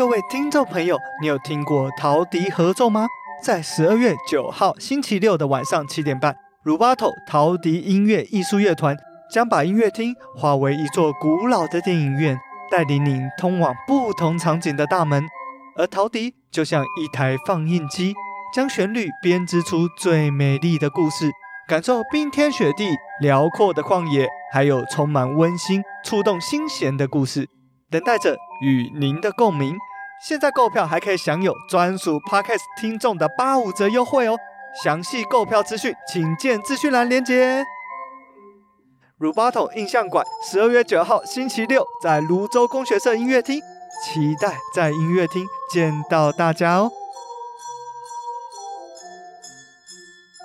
[0.00, 3.06] 各位听众朋友，你有听过陶笛合奏吗？
[3.42, 6.34] 在十二月九号星期六的晚上七点半
[6.64, 8.96] ，Rubato 陶笛音乐艺术乐团
[9.30, 12.40] 将把音乐厅化为一座古老的电影院，
[12.70, 15.22] 带领您通往不同场景的大门。
[15.76, 18.14] 而陶笛就像一台放映机，
[18.54, 21.30] 将旋律编织出最美丽的故事，
[21.68, 22.88] 感受冰天雪地、
[23.20, 27.46] 辽阔的旷野，还有充满温馨、触动心弦的故事，
[27.90, 29.76] 等待着与您的共鸣。
[30.22, 34.36] 现在购票还可以享有专属 Podcast 听众的八五折优惠哦！
[34.84, 37.64] 详细购票资讯请见资讯栏连结。
[39.18, 43.62] Rubato 印象馆十二月九号星期六在芦洲功学社音乐厅，
[44.04, 46.92] 期待在音乐厅见到大家哦！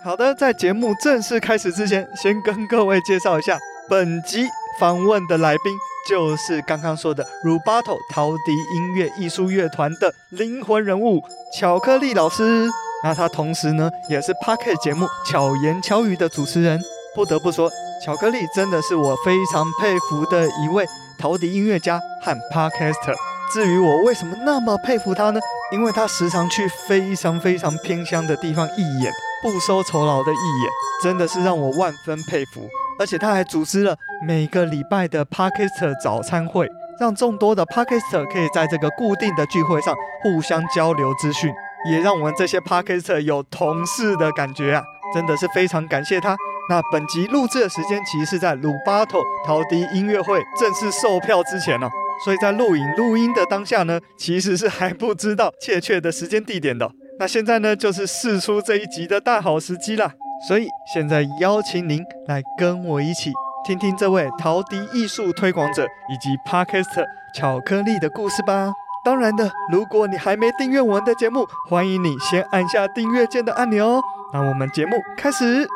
[0.05, 4.47] 好的，在节目正式开始之前，先跟各位介绍一下本集
[4.79, 5.77] 访问的来宾。
[6.07, 11.23] 就是刚刚说的 Rubato 陶笛音乐艺术乐团的灵魂人物
[11.57, 12.69] 巧克力老师，
[13.03, 16.79] 那他同时呢也是 Podcast 节目巧言巧语的主持人。
[17.15, 17.71] 不得不说，
[18.03, 20.85] 巧克力真的是我非常佩服的一位
[21.17, 23.15] 陶笛音乐家和 Podcaster。
[23.53, 25.39] 至于我为什么那么佩服他呢？
[25.71, 32.69] 因为他时常去非常非常偏乡的地方义演，不收酬劳的义演，真的是让我万分佩服。
[32.99, 36.67] 而且他还组织了每个礼拜的 Podcaster 早餐会，
[36.99, 41.53] 让众多的 Podcaster 可以在这个固定的聚会上互相交流资讯，
[41.89, 44.83] 也让我们这些 Podcaster 有同事的感觉啊！
[45.13, 46.35] 真的是非常感谢他。
[46.67, 51.91] 那本集录制的时间其实是在 Rubato 陶笛音乐会正式售票之前呢、哦，
[52.23, 56.91] 所以在录影录音的当下呢，其实是还不知道确切的时间地点的。
[57.19, 60.13] 那现在呢，就是试出这一集的大好时机啦。
[60.47, 63.31] 所以现在邀请您来跟我一起
[63.65, 68.71] 听听这位陶笛艺术推广者以及 Podcast 巧克力的故事吧。
[69.03, 74.01] 当然的，如果你还没订阅我们的节目，欢迎你先按下订阅键的按钮哦。
[74.33, 75.67] 那我们节目开始。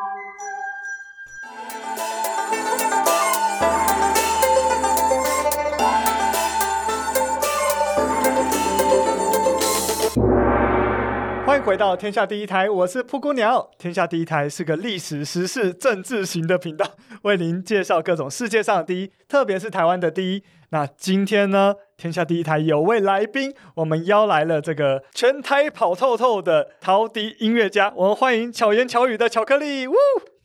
[11.65, 13.69] 回到天下第一台，我是噗咕鸟。
[13.77, 16.85] 天下第一台是个历史、时事、政治型的频道，
[17.23, 20.43] 为您介绍各种世界上的第一，特别是台湾的第一。
[20.69, 29.85] 那今天呢，天下第一台有位来宾，我们邀来了这个全台跑透透的陶笛音乐家，我们欢迎巧言巧语的巧克力。
[29.85, 29.93] 呜，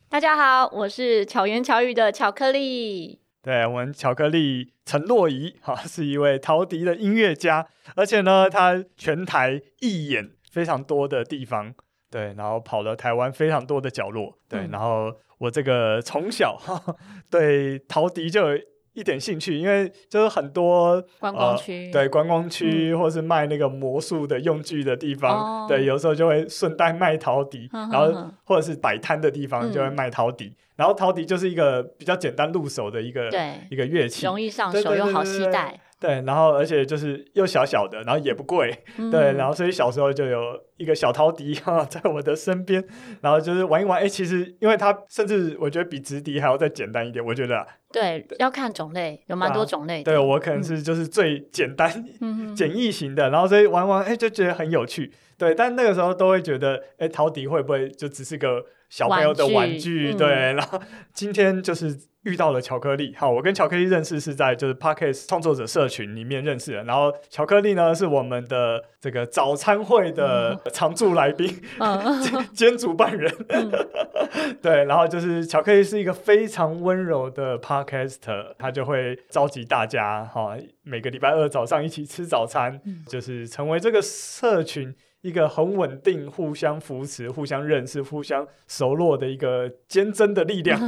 [0.08, 3.20] 大家好，我是巧言巧语的巧克力。
[3.42, 10.30] 对，我们巧克力陈若仪，哈，是一位陶笛的音乐家，而且呢，他全台义演。
[10.54, 11.74] 非常多的地方，
[12.08, 16.94] 对，然后跑了台湾非常多的角落，对，嗯、然后我这个从小哈哈
[17.28, 18.60] 对陶笛就有
[18.92, 35.80] 一点兴趣，因为就是很多观光区，呃、对，观光区、嗯、或是卖那个魔术的用具的地方，哦、对，有时候就会顺带卖陶笛，然后或者是摆摊的地方就会卖陶笛，嗯、然后陶笛就是一个比较简单入手的一个对一个乐器，容易上手又好携带。
[36.04, 40.38] 对，然后而且就是又小小的，然后也不贵，嗯、 对，然后所以小时候就有
[40.76, 42.84] 一个小陶笛哈，在我的身边，
[43.22, 47.66] 然后就是玩一玩，哎，其实因为它甚至我觉得比直笛还要再简单一点，我觉得、啊。
[47.90, 50.12] 对，要看种类，有蛮多种类的。
[50.12, 55.10] 对，我可能是就是最简单、嗯、简易型的，然后所以玩玩，哎，就觉得很有趣。
[55.38, 60.08] 对，但那个时候都会觉得，哎，陶笛会不会就只是个小朋友的玩具？
[60.08, 60.78] 玩具对，嗯、然后
[61.14, 61.96] 今天就是。
[62.24, 66.84] 遇到了巧克力，好，我跟巧克力认识是在就是 Podcast 创作者社群里面认识的。
[66.84, 73.32] 然后巧克力呢是我们的这个早餐会的常驻来宾，嗯、 兼兼主办人。
[73.48, 73.70] 嗯、
[74.60, 84.94] 对，然后就是巧克力是一个非常温柔的 Podcaster，他就会召集大家哈，每个礼拜二早上一起吃早餐，嗯、就是成为这个社群。
[85.24, 90.78] 一个很稳定、互相扶持、互相认识、互相熟络的一个坚贞的力量。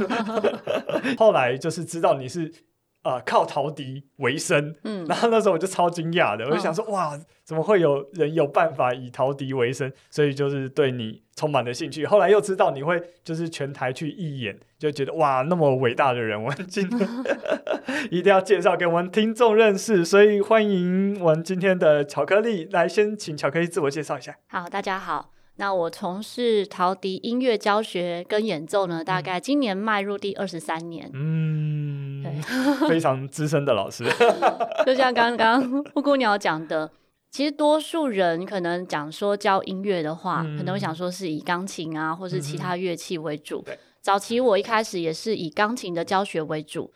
[1.17, 2.53] 后来就是知道你是。
[3.25, 9.91] 靠陶笛为生，嗯， 然后那时候我就超惊讶的，我就想说，哦、哇，怎么会有人有办法以陶笛为生？
[10.09, 12.05] 所以就是对你充满了兴趣。
[12.05, 17.07] 后来又知道你会就是全台去义演，就觉得哇，那么伟大的人，我今天
[18.11, 20.03] 一定要介绍给我们听众认识。
[20.03, 24.35] 所以欢迎我们今天的巧克力，来先请巧克力自我介绍一下。
[24.47, 25.36] 好，大家好。
[25.59, 31.09] 那我从事陶笛音乐教学跟演奏呢，大概今年迈入第二十三年。
[31.13, 34.05] 嗯，对，非常资深的老师。
[34.85, 36.91] 就像刚刚 布谷鸟讲的，
[37.31, 43.63] 其实多数人可能讲说教音乐的话，嗯、可能会想说是以钢琴啊，或是其他乐器为主。
[43.65, 46.93] 嗯、早期我一开始也是以钢琴的教学为主，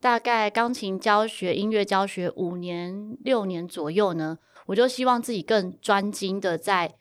[0.00, 4.38] 大概钢琴教学、音乐教学五年、六年左右呢。
[4.66, 6.94] 我就希望自己更专精的在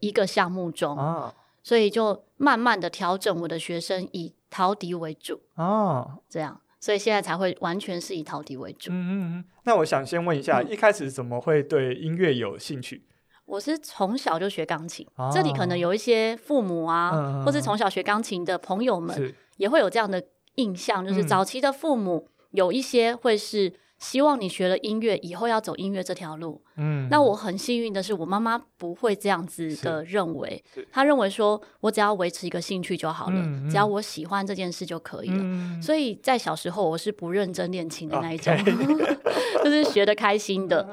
[0.00, 8.90] 一个项目中，啊、所以就慢慢的调整我的学生以陶笛为主哦，这样，所以现在才会完全是以陶笛为主。
[8.90, 9.44] 嗯嗯嗯。
[9.64, 13.04] 那我想先问一下，嗯、一开始怎么会对音乐有兴趣？
[13.46, 20.22] 我是从小就学钢琴，啊、这里可能有一些父母啊，嗯、或是从小学钢琴的朋友们，也会有这样的
[20.56, 23.72] 印象，就是早期的父母有一些会是。
[24.00, 26.62] 希望你学了音乐以后要走音乐这条路。
[26.76, 30.64] 嗯，那我很幸运的是，我妈妈不会这样子的认为。
[30.90, 35.36] 她认为说，我只要维持一个兴趣就好了，嗯嗯、只要我喜欢这件事就可以了。
[35.38, 38.56] 嗯、所以在小时候，我是不认真练琴的那一种.
[39.62, 40.88] 就是学的开心的。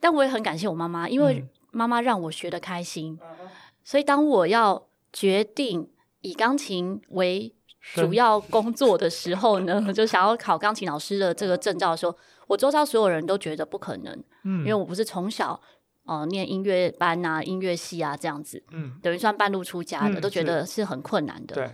[0.00, 3.18] 但我也很感谢我妈妈，因为妈妈让我学的开心。
[3.20, 3.48] 嗯、
[3.84, 5.86] 所以当我要决定
[6.22, 7.54] 以钢琴为
[7.94, 12.16] 主要工作的时候呢，就想要考钢琴老师的这个证照的时候。
[12.48, 14.12] 我周遭所有人都觉得不可能，
[14.42, 15.60] 嗯，因为我不是从小
[16.04, 21.54] 呃念音乐班啊、音乐系啊这样子，嗯，等于算半路出家的，嗯、都觉得是很困难的。
[21.54, 21.70] 对，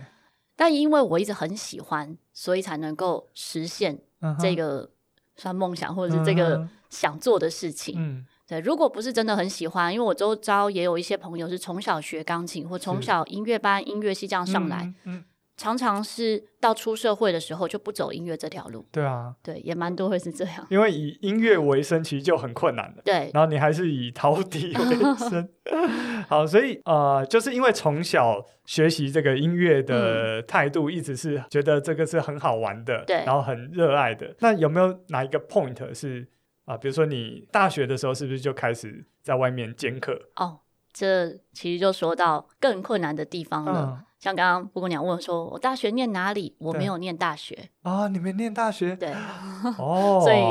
[0.55, 3.99] 但因为我一直很喜欢，所以才能够实现
[4.39, 4.91] 这个
[5.35, 7.95] 算梦想或者是这个想做的事情。
[7.97, 15.15] 嗯，对，如果不是真的很喜欢，因为我周遭也有一些朋友是从小学钢琴或从小音乐班、音乐系这样上来，嗯。
[15.15, 15.23] 嗯
[15.57, 18.85] 常常是到出社会的时候就不走音乐这条路。
[18.91, 20.67] 对啊，对，也蛮多会是这样。
[20.69, 23.01] 因为以音乐为生，其实就很困难了。
[23.05, 25.47] 对，然后你还是以陶笛为生。
[26.27, 34.35] 好，所以呃，就是因为从小学习这个音乐的态度，一直是觉得这个是很好玩的，对、嗯，然后很热爱的。
[34.39, 36.27] 那有没有哪一个 point 是
[36.65, 36.77] 啊、呃？
[36.77, 40.19] 比如说你大学的时候，是不是就开始在外面兼课？
[40.35, 40.59] 哦，
[40.91, 43.99] 这其实就说到更困难的地方了。
[44.01, 46.55] 嗯像刚刚布谷鸟问说：“我大学念哪里？
[46.57, 48.95] 我没有念大学啊，你没念大学？
[48.95, 49.13] 对，
[49.77, 50.41] 哦，所以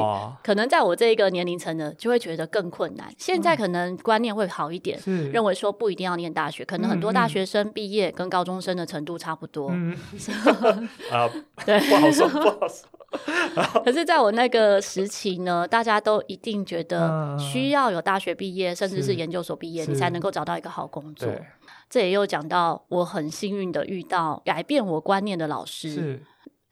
[0.44, 3.12] 可能在我这一个年龄层呢，就会觉得更困难。
[3.18, 4.96] 现在可能观念会好一点，
[5.32, 9.70] 认为说不一定要念大学，可能很多大学生毕业跟高中生的程度差不多。
[11.10, 11.28] 啊，
[11.66, 12.88] 对，不好说，不好说。
[13.84, 21.28] 可是，在我那个时期呢，大家都一定觉得需要有大学毕业，甚至是研究所毕业，你才能够找到一个好工作。”
[21.94, 25.90] 这也又讲到，我很幸运的遇到改变我观念的老师。
[25.90, 26.22] 是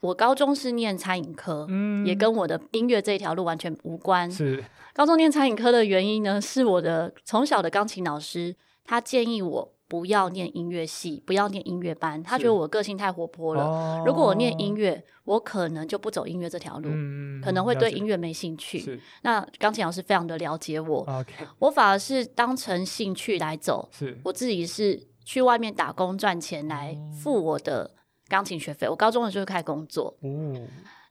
[0.01, 4.29] 我高中是念餐饮科，嗯，也跟我的音乐这条路完全无关。
[4.29, 4.61] 是
[4.93, 8.53] 高中念餐饮科的原因呢，是我的从小的钢琴老师，
[8.83, 12.21] 他建议我不要念音乐系，不要念音乐班。
[12.21, 19.01] 他觉得我个性太活泼了，哦、如果我念音乐，我可能就不走音乐这条路，嗯、可能会对音乐没兴趣。
[19.21, 21.47] 那钢琴老师非常的了解我，Okay.
[21.59, 23.87] 我反而是当成兴趣来走。
[23.89, 25.12] 是我自己是。
[25.25, 27.91] 去外面打工赚钱来付我的
[28.27, 28.87] 钢琴学费。
[28.87, 30.15] 我高中的时候就开始工作，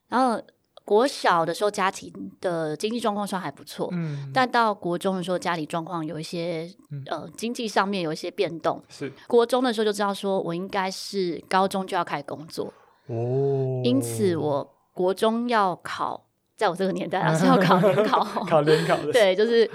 [0.08, 0.40] 然后
[0.84, 3.88] 国小的时候家庭的经济状况算还不错，
[4.34, 6.68] 但到国中的时候家里状况有一些
[7.06, 8.82] 呃经济上面有一些变动。
[8.88, 12.72] 是国中的时候就知道说我应该是高中就要开始工作，
[13.84, 16.26] 因此我国中要考，
[16.56, 19.70] 在我这个年代啊是要考联考， 考联考的， 对，就是。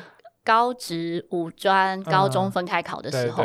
[0.48, 3.44] 高职、五专、高中分开考的时候，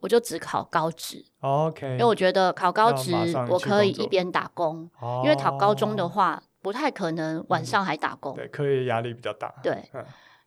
[0.00, 1.24] 我就只考高职。
[1.40, 3.12] OK，因为我觉得考高职
[3.48, 4.88] 我可以一边打工，
[5.24, 8.36] 因为考高中的话不太可能晚上还打工。
[8.36, 9.52] 对，课业压力比较大。
[9.60, 9.90] 对，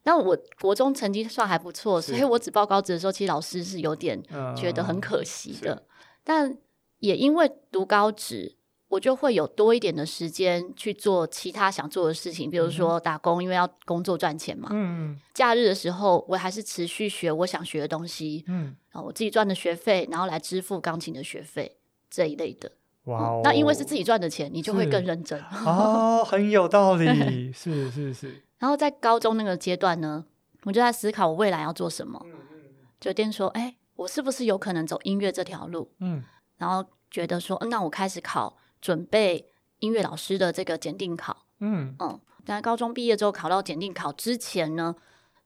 [0.04, 4.24] 那我国中成绩算还不错，所以我只报高职的时候，其实老师是有点
[4.56, 5.84] 觉得很可惜的。
[6.24, 6.58] 但
[7.00, 8.56] 也因为读高职。
[8.90, 14.68] 我就会有多一点的时间去做其他想做的事情，比如说打工，因为要工作赚钱嘛。
[14.72, 15.18] 嗯。
[15.32, 18.44] 假日的时候，我还是持续学我想学的东西。
[18.48, 18.76] 嗯。
[18.92, 21.78] 然后我自己赚的学费，然后来支付钢琴的学费
[22.10, 22.72] 这一类的。
[23.04, 23.42] 哇哦。
[23.44, 25.40] 那因为是自己赚的钱，你就会更认真。
[25.66, 27.54] 哦，很有道理。
[27.54, 28.42] 是是是。
[28.58, 30.26] 然后在高中那个阶段呢，
[30.64, 32.20] 我就在思考我未来要做什么。
[32.26, 32.58] 嗯嗯。
[33.00, 35.92] 决定说，哎，我是不是有可能走音乐这条路？
[36.00, 36.24] 嗯。
[36.58, 38.58] 然后觉得说，那我开始考。
[38.82, 44.96] 准备音乐老师的这个检定考，嗯嗯，在高中毕业之后考到检定考之前呢，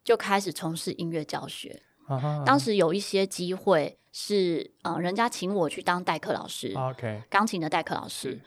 [0.03, 1.81] 就开始从事音乐教学。
[2.07, 8.41] 啊哈啊当时有一些机会是，呃，人家请我去当代课老师，OK，钢琴的代课老师。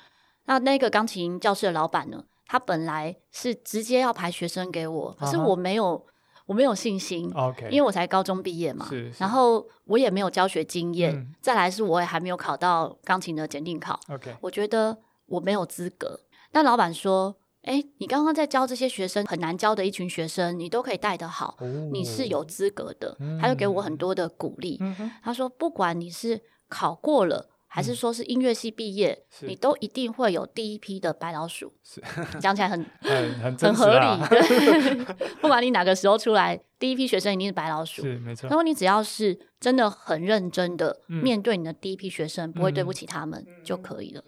[0.45, 6.07] 那那个钢琴教室的老板呢，他本来是直接要排学生给我，可是我没有。
[6.47, 7.69] 我没有信心，Okay.
[7.69, 14.37] 因为我才高中毕业嘛，是是然后我也没有教学经验，嗯、再来是我也还没有考到钢琴的检定考，Okay.
[14.41, 16.21] 我觉得我没有资格。
[16.53, 23.17] 但老板说：“哎，你刚刚在教这些学生很难教的一群学生，你都可以带得好，哦、你是有资格的。
[23.19, 24.79] 嗯”他就给我很多的鼓励。
[24.81, 31.71] 嗯、他说：“不管你是考过了。”还是说是音乐系毕业，是你都一定会有第一批的白老鼠。
[31.85, 32.03] 是
[32.41, 34.07] 讲起来很 很很很合理。
[34.31, 35.05] 对，
[35.43, 38.01] 不管你哪个时候出来，第一批学生一定是白老鼠。
[38.01, 38.49] 是没错。
[38.49, 44.25] 然后你只要是真的很认真的面对你的第一批学生，嗯、不会对不起他们、嗯、就可以了。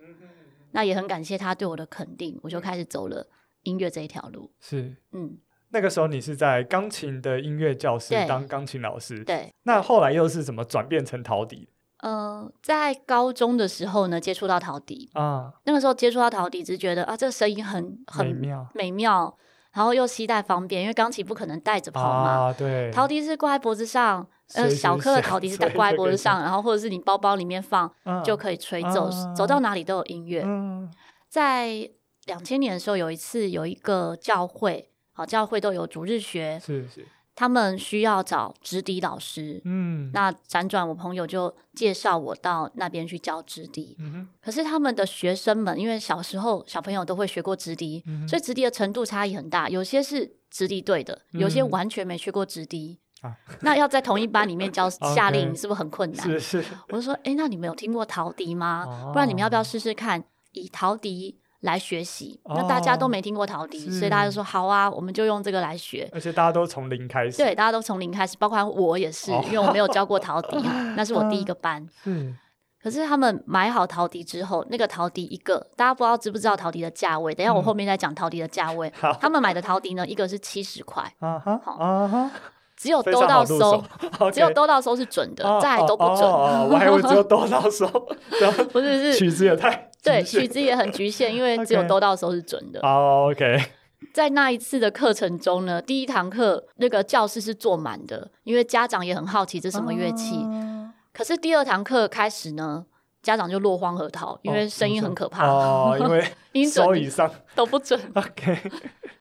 [0.72, 3.26] 那也很感谢他对我的肯定，我就开始走了
[3.62, 4.52] 音乐这一条路。
[4.60, 5.38] 是，嗯。
[5.70, 9.24] 那个时候你是在钢琴的音乐教室当钢琴老师。
[9.24, 9.50] 对。
[9.62, 11.70] 那后来又是怎么转变成陶笛？
[12.00, 15.10] 呃，在高中的时候呢，接触到陶笛。
[15.14, 19.36] 啊，那个时候接触到陶笛，只是觉得啊，这个声音很很美妙，美妙，
[19.72, 30.42] 然后又携带方便，因为钢琴不可能带着跑嘛，啊、对，陶笛是挂在脖子上，呃，小颗的陶笛是挂在脖子上，然后或者是你包包里面放、啊、就可以吹奏，啊、走到哪里都有音乐。
[30.44, 30.88] 嗯、
[31.28, 31.90] 在
[32.26, 37.06] 两千年的时候，有一次有一个教会，好，教会都有主日学，是是。
[37.38, 43.96] 他们需要找直笛老师，嗯，那辗转我朋友就介绍我到那边去教直笛。
[44.42, 49.68] 可是他们的学生们，因为小时候小朋友都会学过直笛，嗯、所以直笛的程度差异很大。
[49.68, 52.98] 有些是直笛队的，有些完全没学过直笛。
[53.20, 56.28] 啊、那要在同一班里面教 夏令营是不是很困难？
[56.40, 56.64] 是是。
[56.88, 58.84] 我就说，哎，那你们有听过陶笛吗？
[58.84, 66.08] 哦、不然你们要不要试试看以陶笛来学习，那大家都没听过陶笛，哦、所以大家就说好啊，我们就用这个来学。
[66.12, 70.56] 而且大家都从零开始，对，大家都从零开始，包括我也是，哦、因为我没有教过 陶笛，
[70.94, 71.84] 那是我第一个班。
[72.04, 72.36] 嗯，
[72.80, 77.34] 可是他们买好陶笛之后，那个陶笛一个，大家不知道知不知道陶笛的价位？
[77.34, 78.92] 等一下我后面再讲陶笛的价位。
[79.02, 82.30] 嗯、他们买的陶笛呢，一个是七十块，啊哈，啊哈，
[82.76, 83.82] 只有兜到收，
[84.32, 86.20] 只有兜到收是准的，再来都不准。
[86.22, 87.88] 我还以为只有兜到收，
[88.72, 89.87] 不是是曲子也太。
[90.02, 92.80] 对，曲子也很局限， 因为只有兜到的时候是准的。
[92.82, 93.62] 好，OK。
[94.14, 100.36] 在那一次的课程中呢，第一堂课那个教室是坐满的，因为家长也很好奇这什么乐器。
[100.36, 102.86] Uh、可是第二堂课开始呢，
[103.22, 105.46] 家长就落荒而逃，因为声音很可怕。
[105.46, 108.00] 哦，因为 音准以上都不准。
[108.14, 108.58] OK。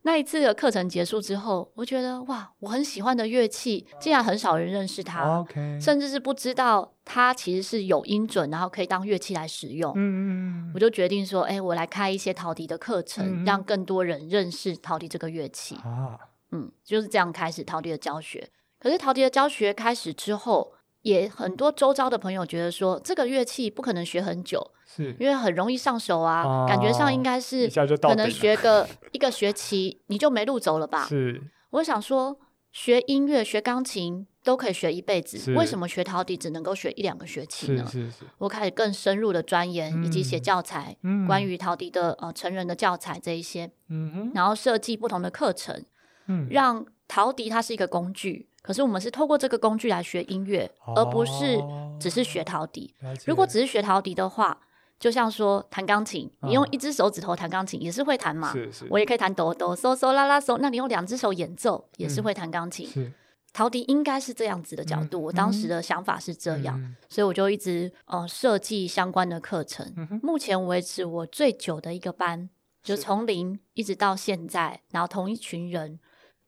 [0.04, 9.92] 那一次的课程结束之后，我觉得哇，我很喜欢的乐器，竟然很少人认识它，OK，甚至是不知道它其实是有音准，然后可以当乐器来使用。
[9.98, 15.76] 嗯，我就决定说，哎、欸，我来开一些陶笛的课程，嗯、让更多人认识陶笛这个乐器。
[15.84, 16.18] 啊，
[16.52, 18.50] 嗯，就是这样开始陶笛的教学。
[18.80, 20.72] 可是陶笛的教学开始之后，
[21.08, 24.72] 也很多周遭的朋友觉得说，这个乐器不可能学很久。
[24.86, 27.70] 是因为很容易上手啊，哦、感觉上应该是
[28.02, 31.06] 可能学个 一个学期你就没路走了吧？
[31.06, 32.40] 是，我想说
[32.72, 37.86] 学音乐、学钢琴都可以学一辈子，为什么学陶笛只能够学一两个学期呢？
[37.86, 45.84] 是是是，我开始更深入的钻研，嗯、以及写教材，嗯、关于陶笛的呃成人的教材这一些，嗯，然后设计不同的课程，
[46.28, 51.58] 嗯，让陶笛它是一个工具，可是我们是透过这个工具来学音乐，哦、而不是
[51.98, 52.94] 只是学陶笛。
[53.26, 54.60] 如果只是学陶笛的话，
[55.00, 58.52] 就像说弹钢琴，你用一只手指头弹钢琴也是会弹嘛。
[58.52, 58.86] 是是。
[58.90, 62.86] 我也可以弹哆哆嗦嗦啦啦嗦，那你用两只手演奏也是会弹钢琴。
[62.86, 63.14] 是。
[63.54, 70.20] 陶笛应该是这样子的角度，我当时的想法是这样，所以我就一直呃设计相关的课程。
[70.22, 72.50] 目前为止，我最久的一个班，
[72.84, 76.00] 就从零一直到现在，然后同一群人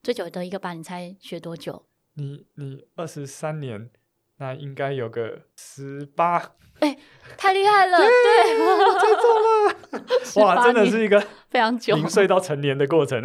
[0.04, 1.84] 最久的一个班，你猜学多久？
[2.20, 3.90] 你你二十三年，
[4.38, 6.52] 那应该有个十八。
[6.80, 6.98] 哎，
[7.38, 7.98] 太厉害了！
[7.98, 10.46] 对，我猜中了！
[10.46, 13.22] 哇，真的是一个非常久，零岁到成年的过程。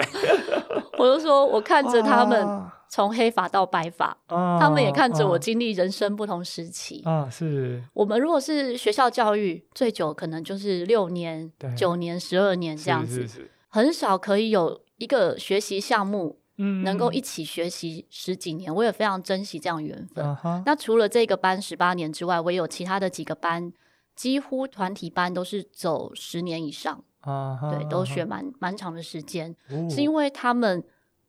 [0.98, 2.44] 我就说，我看着他们
[2.88, 7.02] 从黑发到白发，啊、他们也看着我经历人生不同时期。
[7.04, 7.82] 啊，是。
[7.92, 16.40] 我们如果是学校教育，最久可能就是六年、九年、十二年这样子，是是是，很少可以有一个学习项目。
[16.56, 20.24] 嗯，能够一起学习十几年，我也非常珍惜这样缘分。
[20.24, 20.62] Uh huh.
[20.64, 23.72] 那除了这个班十八年之外，我也有其他的几个班，
[24.14, 27.02] 几乎团体班都是走十年以上。
[27.22, 27.70] Uh huh.
[27.70, 29.94] 对，都学蛮蛮长的时间，uh huh.
[29.94, 30.84] 是因为他们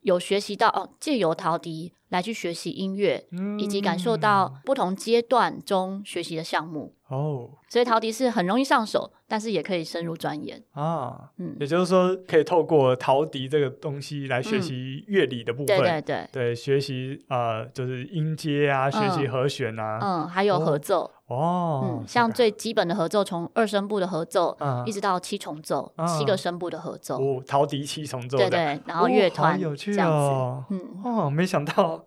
[0.06, 3.60] 有学习到哦，借由陶笛来去学习音乐，uh.
[3.60, 6.94] 以及感受到不同阶段中学习的项目。
[7.08, 7.50] 哦，oh.
[7.68, 11.32] 所以陶笛是很容易上手，但是也可以深入钻研啊。
[11.38, 15.76] 嗯，也就是说，可以透过陶笛这个东西来学习乐理的部分。
[15.76, 21.02] 嗯、对对对，对，学习呃，就是音阶啊，学习和弦啊，嗯，还有合奏。
[21.02, 27.18] 哦，嗯，像最基本的合奏，从二声部的合奏，嗯，一直到七重奏，七个声部的合奏。
[27.20, 28.38] 哦，陶笛七重奏。
[28.38, 30.76] 对对，然后乐团有趣这样子。
[30.76, 32.06] 嗯，哦，没想到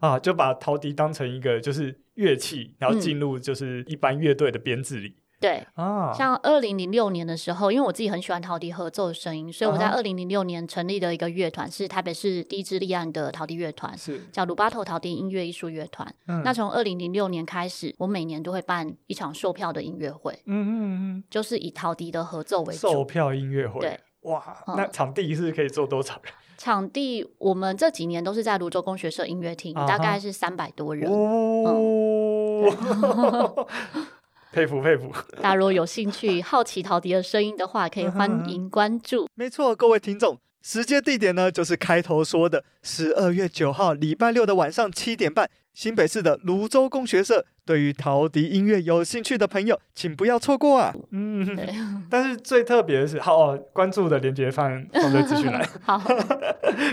[0.00, 5.14] 啊，就把陶笛当成一个就是乐器，然后进入就是一般乐队的编制里。
[5.40, 14.20] 对啊，像二零零六年的时候，因为我自己很喜欢陶笛合奏的声音，所以我在二零零六年成立的一个乐团，是台北市第一支立案的陶笛乐团，是。
[14.32, 16.12] 叫鲁巴头陶笛音乐艺术乐团。
[16.26, 20.72] 嗯、那从二零零六年开始，我每年都会办一场售票的音乐会，嗯嗯
[21.18, 22.80] 嗯，就是以陶笛的合奏为主。
[22.80, 24.42] 售票音乐会，对，哇，
[24.76, 26.32] 那场地是可以坐多少人？
[26.56, 31.08] 场地我们这几年都是在泸州工学社音乐厅，大概是三百多人。
[31.08, 32.64] 哦，
[34.52, 35.12] 佩服佩服！
[35.40, 39.28] 大家如果有兴趣、好奇陶笛的声音的话，可以欢迎关注。
[39.34, 45.48] 没错，各位听众，时间地点呢，就是开头说的十二月九号礼拜六的晚上七点半。
[45.74, 50.92] 新北市的泸州工学社，对于陶笛音乐有兴趣的朋友，请不要错过啊！
[51.12, 51.56] 嗯，
[52.10, 55.64] 但是最特别的是，好哦，关注的链接放放在资讯栏。
[55.84, 56.02] 好，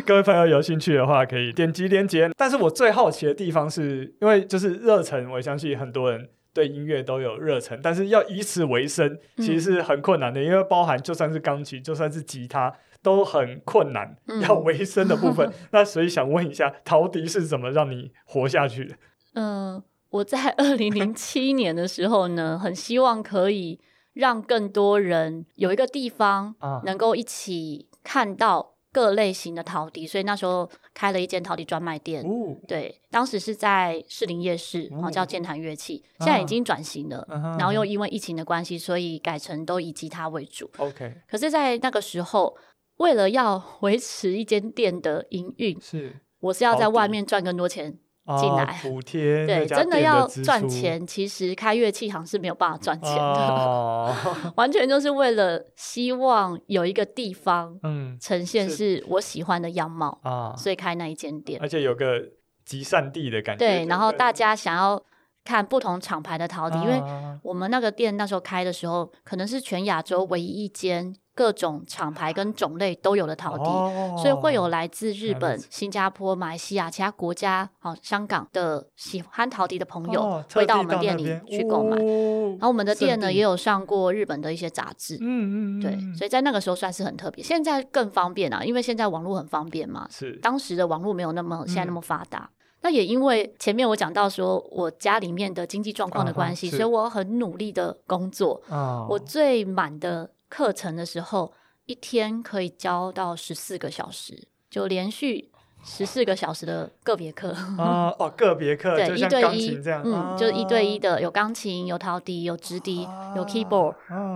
[0.06, 2.30] 各位朋友有兴趣的话，可以点击链接。
[2.38, 12.74] 但是我最好奇的地方是，因为就是热忱，我相信很多人对音乐都有热忱，但是要以此为生，其实是很困难的，嗯、因为包含就算是钢琴，就算是吉他。
[13.04, 15.46] 都很困难，要维生的部分。
[15.48, 18.96] 嗯、那所以想问一下，陶笛是怎么让你活下去的？
[19.36, 23.80] 嗯、呃，我在二零零七年的时候呢，很希望可以
[24.14, 32.24] 让更多人有一个地方能够一起看到各类型的陶笛，所以那时候开了一间陶笛专卖店。
[32.24, 37.18] 哦、对，当时是在士林夜市，然后叫健谈乐器，现在已经转型了。
[37.30, 40.72] 啊、然后又因为疫情的关系，所以改成都以吉他为主。
[40.78, 42.56] OK，可是，在那个时候。
[42.98, 48.00] 为了要维持一间店的营运，是我是要在外面赚更多钱
[48.40, 49.46] 进来补贴、啊。
[49.46, 62.20] 对，真的要赚钱，其实开乐器行是没有办法赚钱的，啊、 完全就是为了希望有一个地方，嗯，呈现是我喜欢的样貌啊，所以开那一间店，而且有个
[62.66, 63.66] 集散地的感觉。
[63.66, 65.00] 对，然后大家想要
[65.44, 67.04] 看不同厂牌的陶笛，啊、因为
[67.44, 71.16] 我们那个店那时候开的时候，可能是全亚洲唯一一间。
[71.36, 81.98] 各种厂牌跟种类都有的陶笛，哦、所以会有来自日本、新加坡、马来西亚其他国家、好香港的喜欢陶笛的朋友，哦、会到我们店里去购买。
[81.98, 85.18] 哦、然后我们的店呢，也有上过日本的一些杂志。
[85.20, 87.44] 嗯嗯对，所以在那个时候算是很特别。
[87.44, 90.08] 现在更方便啊，因为现在网络很方便嘛。
[90.10, 90.40] 是。
[90.42, 92.50] 当时的网络没有那么现在那么发达。
[92.50, 98.62] 嗯、那也因为前面我讲到说我家里面的经济状况的关系，啊、所以我很努力的工作。
[98.70, 100.30] 哦、我最满的。
[100.56, 101.52] 课程的时候，
[101.86, 105.52] 一天可以教到十四个小时，就连续
[105.84, 113.96] 十四个小时的个别课啊哦，个别课对，一对一这样，嗯，就是一对一的，有钢琴，有陶笛，有直笛，有 keyboard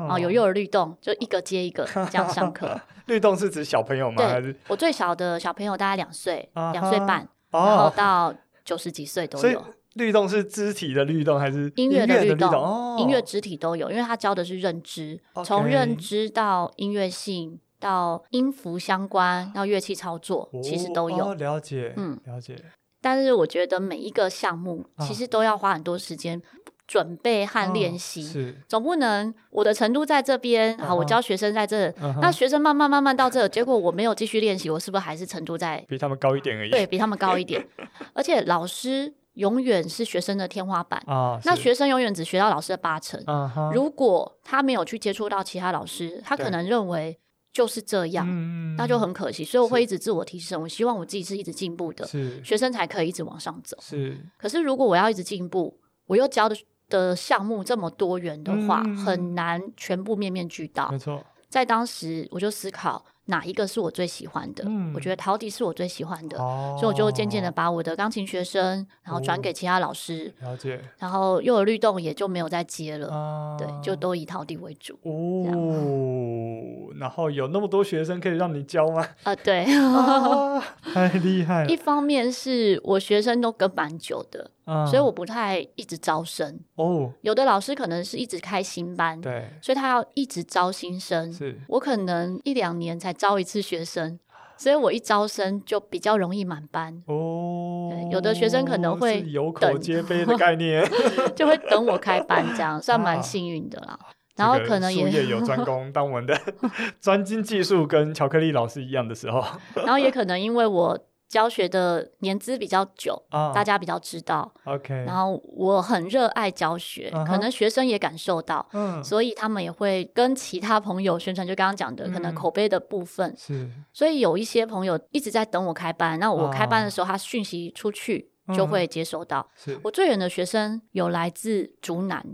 [0.09, 2.77] 啊，有幼儿律动，就一个接一个这样上课。
[3.07, 4.17] 律动是指小朋友吗？
[4.17, 9.63] 对，我最小的小朋友大概两岁，两岁半，然后到九十几岁都有。
[9.95, 12.99] 律动是肢体的律动还是音乐的律动？
[12.99, 21.33] 音乐、肢体都有，因为他教的是认知，从认知到音乐性，到音符相关，到乐器操作，其实都有。
[21.33, 22.55] 了解，嗯，了解。
[23.01, 26.41] 但是我觉得每一个项目其实都要花很多时间
[26.85, 36.69] 准备和练习，是总不能我的程度在这边，好，我教学生在这，那学生慢慢慢慢到这，结果我没有继续练习，我是不是还是程度在比他们高一点而已？
[36.69, 37.65] 对，比他们高一点，
[38.13, 39.15] 而且老师。
[39.33, 43.21] 永远是学生的天花板，哦、那学生永远只学到老师的八成。
[43.27, 47.17] 嗯、如果他没有去接触到其他老师，他可能认为
[47.53, 48.27] 就是这样，
[48.75, 49.45] 那就很可惜。
[49.45, 53.77] 所以我会一直自我提升，我希望我自己是一直进步的，是学生才可以一直往上走。
[53.81, 56.55] 是，可是如果我要一直进步，我又教的
[56.89, 60.89] 的项目这么多元的话，嗯、很难全部面面俱到。
[60.91, 63.05] 没错，在当时我就思考。
[63.29, 64.63] 哪一个是我最喜欢的？
[64.67, 70.81] 嗯，我觉得陶笛是我最喜欢的，哦、所以我就渐渐的把我的钢琴学生，然后转给其他老师，了解。
[70.97, 74.99] 然后幼儿律动也就没有再接了，啊、对，就都以陶笛为主。
[75.03, 79.07] 哦，然后有那么多学生可以让你教吗？
[79.23, 80.59] 啊，对，啊、
[80.93, 81.69] 太厉害了。
[81.71, 84.51] 一方面是我学生都跟蛮久的。
[84.87, 91.31] 所以我不太一直招生哦，有的老师可能是一直开新班，对，所以他要一直招新生。
[91.33, 94.19] 是，我可能一两年才招一次学生，
[94.57, 97.91] 所以我一招生就比较容易满班哦。
[98.11, 100.87] 有的学生可能会有口皆碑的概念，
[101.35, 103.97] 就会等我开班，这样算蛮幸运的啦。
[104.35, 106.39] 然后可能也术业有专攻，当我们的
[107.01, 109.43] 专精技术跟巧克力老师一样的时候，
[109.75, 110.99] 然后也可能因为我。
[111.29, 114.51] 教学的年资比较久，哦、大家比较知道。
[114.63, 121.45] OK，然后我很热爱教学，uh huh、可能学生也感受到，嗯、所以他们也会跟其他朋友宣传。
[121.45, 126.19] 就刚刚讲的，嗯、可能口碑的部分是，所以有一些朋友一直在等我开班。
[126.19, 129.47] 那我开班的时候，他讯息出去就会接收到。
[129.55, 132.25] 是，我最远的学生有来自竹南。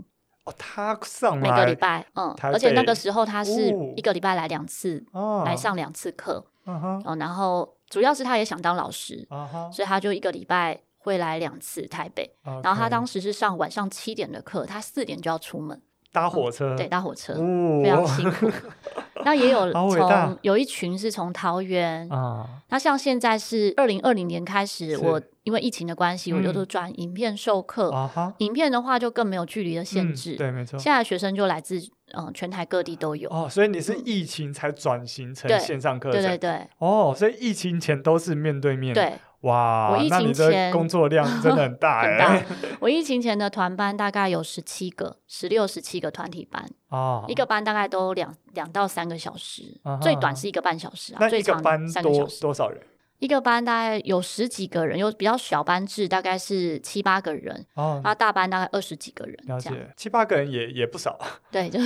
[0.44, 9.26] 哦，他上每个礼拜，嗯，而且那个时候他是一个礼拜来两次，哦，来上两次课，嗯哼，哦，然后主要是他也想当老师，
[9.72, 12.36] 所以他就一个礼拜会来两次台北。
[12.62, 15.80] 然后他当时是上晚上七点的课，他四点就要出门，
[16.16, 18.50] 搭火车，对，搭火车，哦，非常辛苦。
[19.22, 27.90] 那也有从有一群是从桃园，啊，那像现在是二零二零年开始，我因为疫情的关系，嗯我就都转影片授课。
[27.90, 30.78] 啊哈，影片的话就更没有距离的限制，嗯对，没错。
[30.78, 31.76] 现在学生就来自
[32.12, 33.28] 嗯、呃全台各地都有。
[33.28, 36.66] 哦，所以你是疫情才转型成对线上课程，对对对。
[36.78, 39.12] 哦，所以疫情前都是面对面，，对，
[39.46, 42.56] 哇，我疫情前工作量真的很大 很哎大，。
[42.80, 52.40] 我疫情前的团班大概有十七个、十六、十七个团体班，哦，一个班大概都两两到三个小时，最短是一个半小时啊，那最长一个班多三个小时。
[52.40, 52.80] 多少人？
[53.18, 61.18] 一个班大概有十几个人，有比较小班制，大概是七八个人，哦，那大班大概二十几个人，了解，七八个人也也不少，
[61.50, 61.78] 对，就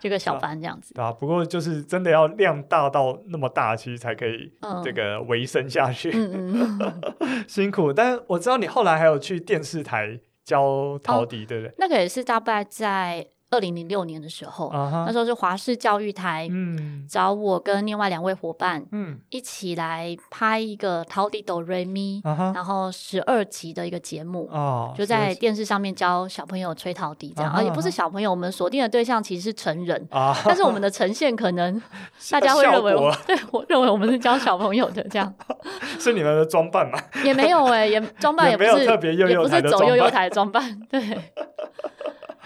[0.00, 0.94] 这个小班这样子。
[0.94, 1.12] 对啊？
[1.12, 6.78] 不过就是真的要量大到那么大，其实才可以嗯这个维生下去，嗯嗯
[7.20, 7.92] 嗯， 辛苦。
[7.92, 11.74] 但是我知道你后来还有去电视台教陶笛，对不对？
[11.78, 17.04] 那个也是大概在二零零六年的时候，那时候是华视教育台嗯。
[17.08, 19.18] 找我跟另外两位伙伴嗯。
[19.30, 24.48] 一起来拍一个陶笛哆瑞咪，然后十二集的一个节目。
[24.52, 31.80] 哦，就在是电视上面教小朋友吹陶笛，这样，而也不是小朋友，我们锁定的对象其实是成人，啊，但是我们的呈现可能
[32.30, 35.32] 大家会认为我 对我认为我们是教小朋友的这样，
[35.98, 36.98] 是你们的装扮嘛？
[37.24, 41.00] 也没有哎、也装扮也不是也不是走悠悠台的装扮，对。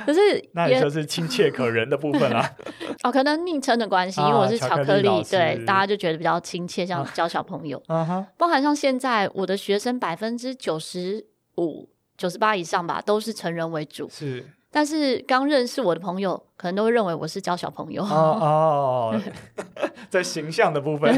[0.06, 0.20] 可是
[0.54, 2.50] 那也也就是亲切可人的部分啦。
[3.02, 7.82] 哦，可能昵称的关系，啊因为我是巧巧克力，克力对大家就觉得比较亲切，像教小朋友。
[7.86, 14.08] 啊哈，包含像现在我的学生百分之九十五、九十八以上吧，都是成人为主。
[14.10, 18.02] 是但是刚认识我的朋友，可能都会认为我是教小朋友。
[18.02, 19.20] 哦哦，
[20.08, 21.12] 在形象的部分，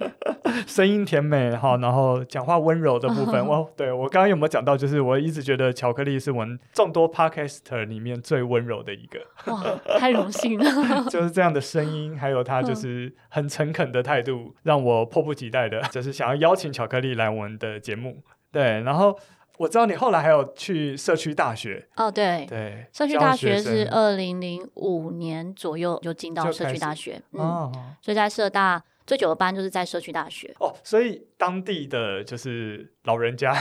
[0.68, 4.76] 声音甜美哈，然后讲话温柔的部分，我对我刚刚有没有讲到？
[4.76, 9.18] 就是我一直觉得巧克力是我们众多 podcaster 里面最温柔的一个，
[9.50, 9.64] 哇，
[9.98, 11.04] 太荣幸了！
[11.08, 18.18] 就是这样的声音，还有他就是很诚恳的态度，让我迫不及待的，就是想要邀请巧克力来我们的节目。
[18.52, 19.16] 对，然后
[19.60, 30.54] 我知道你后来还有去社区大学，哦，对，对，社区大学是二零零五年左右就进到社区大学，嗯，哦所以在社大最久的班就是在社区大学。
[30.60, 33.54] 哦，所以当地的就是老人家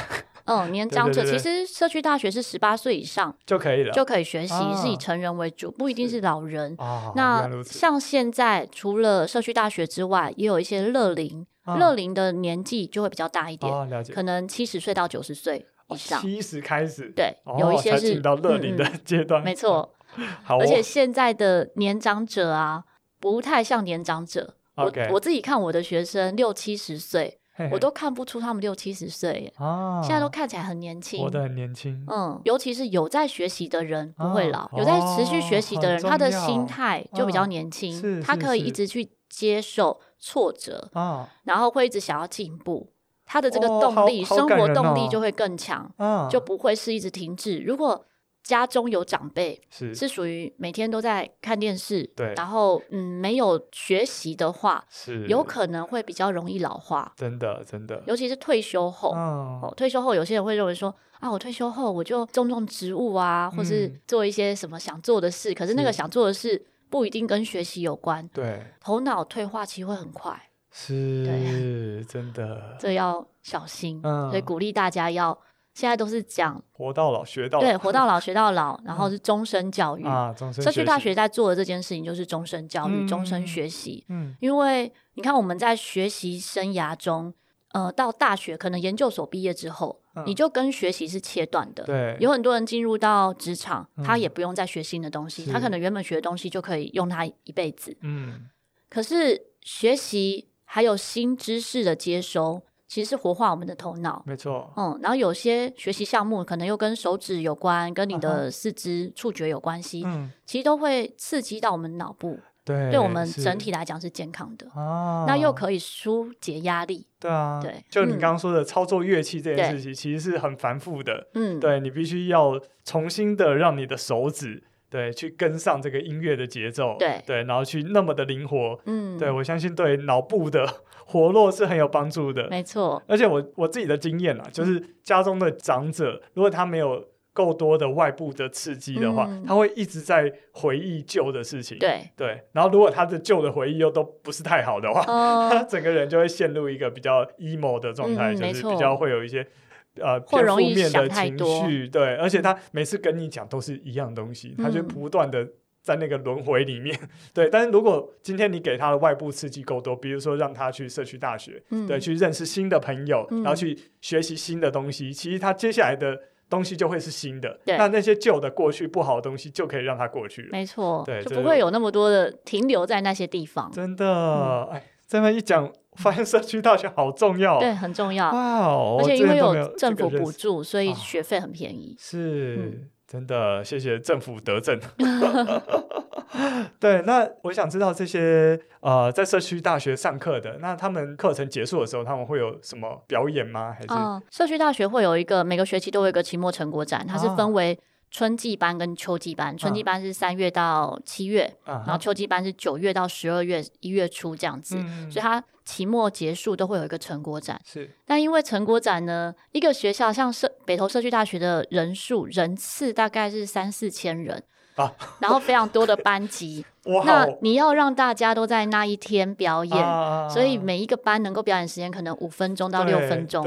[0.45, 6.73] 嗯，年长者其实社区大学是十八岁以上就可以了，就可以学习，啊是以成人为主，不一定是老人。
[6.77, 16.21] 哦，那像现在除了社区大学之外，也有一些乐龄，啊乐龄的年纪就会比较大一点，哦，了解，可能七十岁到九十岁以上。
[16.21, 19.93] 七十开始，对，哦有一些是进到乐龄的 阶段，没错。
[20.43, 22.83] 好哦，而且现在的年长者啊，
[23.19, 24.55] 不太像年长者。
[24.75, 31.21] 我我自己看我的学生六七十岁，嘿嘿我都看不出他们六七十岁耶，啊，现在都看起来很年轻。
[31.21, 42.89] 活得很年轻，嗯，尤其是有在学习的人不会老，哦有在持续学习的人，哦他的心态就比较年轻，他可以一直去接受挫折，啊然后会一直想要进步，
[43.31, 47.59] 他的这个哦动力，生活动力就会更强，啊，就不会是一直停滞。
[47.59, 48.03] 如果
[48.41, 49.93] 家中有长辈是。
[49.93, 52.33] 是属于每天都在看电视，对。
[52.35, 59.13] 然后嗯没有学习的话，是有可能会比较容易老化，真的真的，尤其是退休后。
[59.15, 59.61] 嗯。
[59.61, 63.99] 哦，退休后有些人会认为说啊，我退休后我就种种植物啊，或是嗯。
[64.07, 65.53] 做一些什么想做的事。
[65.53, 73.99] 可是那个想做的事不一定跟学习有关，对，头脑退化期会很快，是真的，这要小心。
[74.03, 74.29] 嗯。
[74.29, 75.37] 所以鼓励大家要，
[75.73, 80.05] 现在都是讲活到老学到对，活到老 学到老，然后是终身教育。
[80.05, 83.07] 啊，终身社区大习学在做的这件事情就是终身教育、嗯。
[83.07, 84.05] 终身学习。
[84.09, 84.35] 嗯。
[84.39, 87.33] 因为你看我们在学习生涯中，
[87.71, 90.23] 呃，到大学可能研究所毕业之后，嗯。
[90.27, 91.83] 你就跟学习是切断的。
[91.83, 94.03] 对，有很多人进入到职场，嗯。
[94.03, 95.51] 他也不用再学新的东西，是。
[95.51, 97.97] 他可能原本学的东西就可以用他一辈子。
[98.01, 98.49] 嗯。
[98.89, 104.21] 可是学习还有新知识的接收，其实是活化我们的头脑。
[104.23, 114.67] 没错，嗯，然后有些学习项目可能又跟手指有关，跟你啊的四肢触觉有关系，嗯其实都会刺激到我们脑部，对，对我们整体来讲是健康的。
[114.79, 130.67] 啊，那又可以疏解压力，对啊，对就你嗯刚刚说的操作乐器这件事情，其实是很繁复的，嗯，对你必须要重新的让你的手指对去跟上这个音乐的节奏，对对，然后去那么的灵活，嗯，对我相信对脑部的
[131.05, 132.47] 活络是很有帮助的。
[132.49, 141.77] 没错，而且我我自己的经验啊，就是家中的长者，如果他没有够多的外部的刺激的话，嗯、他会一直在回忆旧的事情。
[141.77, 149.47] 对对，然后如果他的旧的回忆又都不是太好的话，哦、 他整个人就会陷入一个比较 emo 的状态，嗯、就是比较会有一些
[149.95, 151.87] 呃偏负面的情绪。
[151.87, 155.47] 对，而且他每次跟你讲都是一样东西，嗯、他就不断的。
[155.81, 156.95] 在那个轮回里面，
[157.33, 167.57] 对，但是如果今天你给他的外部刺激够多，比如说让他去社区大学，嗯、对，去认识新的朋友，嗯、然后去学习新的东西，其实他接下来的东西就会是新的。
[167.65, 170.49] 那那些旧的过去不好的东西就可以让他过去了。
[170.51, 173.71] 没错，对，就不会有那么多的停留在那些地方。
[173.71, 178.31] 真的，嗯、哎，这么一讲，发现社区大学好重要，对，很重要。
[178.31, 181.95] 哇哦，而且因为有政府补助，所以学费很便宜。
[181.99, 182.57] 是。
[182.57, 184.79] 嗯真的，谢谢政府德政。
[186.79, 193.73] 对，那我想知道这些呃，在社区大学上课的，那他们课程结束的时候，他们会有什么表演吗？
[193.73, 197.75] 还是、呃、社区大学会有一个每个学期都有一个期末成果展，它是分为
[198.11, 199.53] 春季班跟秋季班。
[199.53, 205.43] 啊、春季班是三月到七月，啊、然后秋季班是九月到十二月一月初这样子，嗯、所以它。
[205.65, 207.87] 期末结束都会有一个成果展，是。
[208.03, 214.41] 但因为成果展呢，一个学校像社北投社区大学的人数人次大概是三四千人
[214.73, 216.65] 啊，然后非常多的班级，
[217.05, 223.45] 那你要让大家都在那一天表演，啊、所以每一个班能够表演时间可能五分钟到六分钟，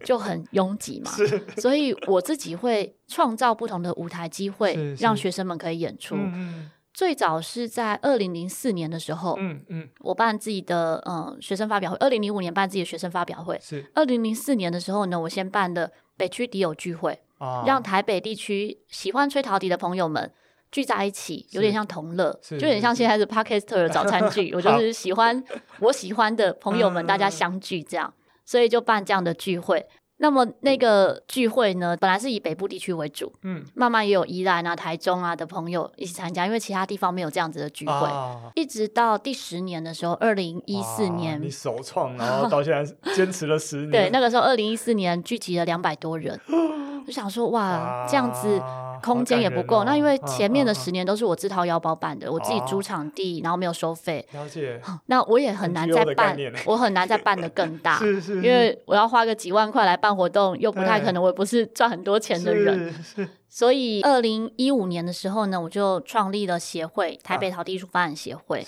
[0.04, 1.10] 就很拥挤嘛。
[1.56, 6.14] 所以我自己会创造不同的舞台机会，让学生们可以演出。
[6.16, 11.96] 嗯最早是在二零零四年的时候，嗯嗯，我办自己的嗯学生发表会。
[11.98, 13.88] 二零零五年办自己的学生发表会，是。
[13.94, 20.30] 二零零四年的时候呢，我先办的北区迪友聚会，啊，让台北地区喜欢吹陶笛的朋友们
[20.72, 24.52] 聚在一起，有点像同乐，就有点像现在的 Podcaster 的早餐剧。
[24.52, 25.42] 我就是喜欢
[25.78, 28.12] 我喜欢的朋友们，大家相聚这样，
[28.50, 29.86] 所以就办这样的聚会。
[30.16, 37.92] 那么那个聚会呢，本来是以北部地区为主，嗯，慢慢也有宜兰啊、台中啊的朋友一起参加，因为其他地方没有这样子的聚会。
[37.92, 43.90] 啊、一直到第十年的时候，二零一四年，你首创，然后 到现在坚持了十年。
[43.92, 46.38] 对，那个时候二零一四年聚集了两百多人，
[47.06, 48.60] 就想说哇，啊、这样子。
[49.02, 54.26] 空间也不够，哦、那因为前面的十年都是我自掏腰包办的，啊、我自己租场地，啊、然后没有收费。
[54.32, 54.80] 了解。
[55.06, 56.36] 那我也很难再办，
[56.66, 61.22] 我很难再办的更大， 是是是，因为我要花个几万块来办活动，又不太可能。
[61.22, 62.94] 我也不是赚很多钱的人，
[63.48, 68.66] 所以二零一五年的时候呢，我就创立了协会——台北陶笛艺术发展协会。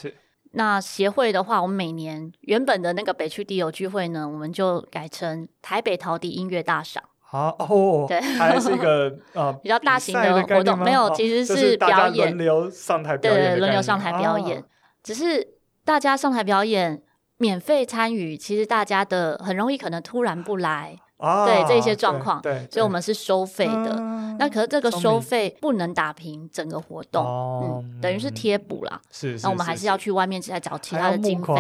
[0.55, 7.03] 那协会的话，我们每年原本的那个北区地友聚会呢，我们就改成台北陶笛音乐大赏。
[7.33, 14.63] 啊哦，对，还是一个呃比较大型的活动，没有，其实是表演，轮流上台表演，对，轮流上台表演，
[15.03, 15.49] 只是
[15.85, 17.03] 大家上台表演，
[17.39, 20.99] 免费参与，其实大家的很容易可能突然不来。
[21.47, 23.97] 对这些状况，对，所以我们是收费的。
[24.39, 27.23] 那可是这个收费不能打平整个活动，
[27.63, 29.01] 嗯，等于是贴补啦。
[29.11, 31.55] 是，那我们还是要去外面再找其他的经费，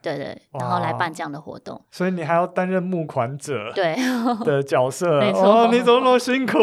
[0.00, 1.80] 对对，然后来办这样的活动。
[1.90, 3.96] 所以你还要担任募款者， 对
[4.44, 5.18] 的 角色。
[5.18, 6.58] 没错，你怎么那么辛苦？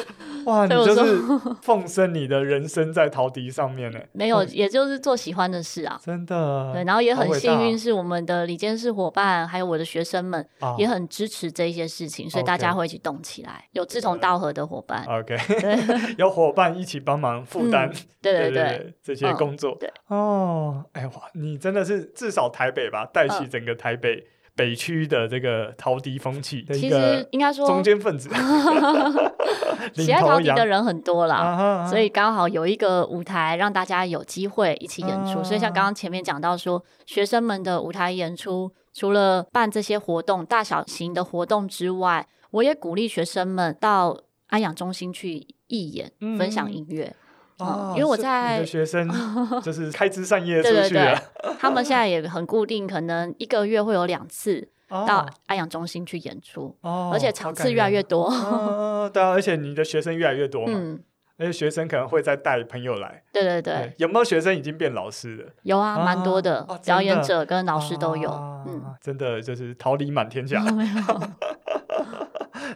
[0.46, 1.20] 哇，你就是
[1.60, 4.00] 奉献你的人生在陶笛上面呢？
[4.12, 6.00] 没有，也就是做喜欢的事啊。
[6.02, 6.72] 真的。
[6.72, 10.44] 对，然后也很幸运，是我们的李监事伙伴，还有我的学生们，
[10.78, 11.99] 也很支持这些事。
[12.00, 15.04] 事情，所以大家会一起动起来，有志同道合的伙伴。
[15.04, 15.36] OK，
[16.16, 17.90] 有伙伴一起帮忙负担，
[18.22, 19.76] 对对对，这些工作。
[19.78, 24.24] 对哦，哎哇，你真的是至少台北吧，带起整个台北
[24.56, 26.64] 北区的这个陶笛风气。
[26.72, 28.30] 其实应该说中间分子，
[29.94, 35.44] 喜爱陶笛的人很多啦，所以刚好有一个舞台让大家有机会一起演出。
[35.44, 38.72] 所以像刚刚前面讲到说，学生们的舞台演出。
[38.92, 47.14] 除了办这些活动，大小型的活动之外，我也鼓励学生们到安养中心去义演，嗯、分享音乐。
[47.58, 49.08] 哦、嗯，因为我在学生
[49.62, 51.18] 就是开枝散叶出去对对对，
[51.58, 58.24] 他们现在也很固定，可能一个月会有两次到安养中心去演出，哦、而且场次越来越多。
[58.24, 60.72] 哦，对啊，而且你的学生越来越多嘛。
[60.74, 60.98] 嗯
[61.40, 65.44] 那些学生可能会再带朋友来，对对对，有没有学生已经变老师了？
[65.62, 68.30] 有啊，蛮多的，表演者跟老师都有。
[68.68, 70.62] 嗯，真的就是桃李满天下。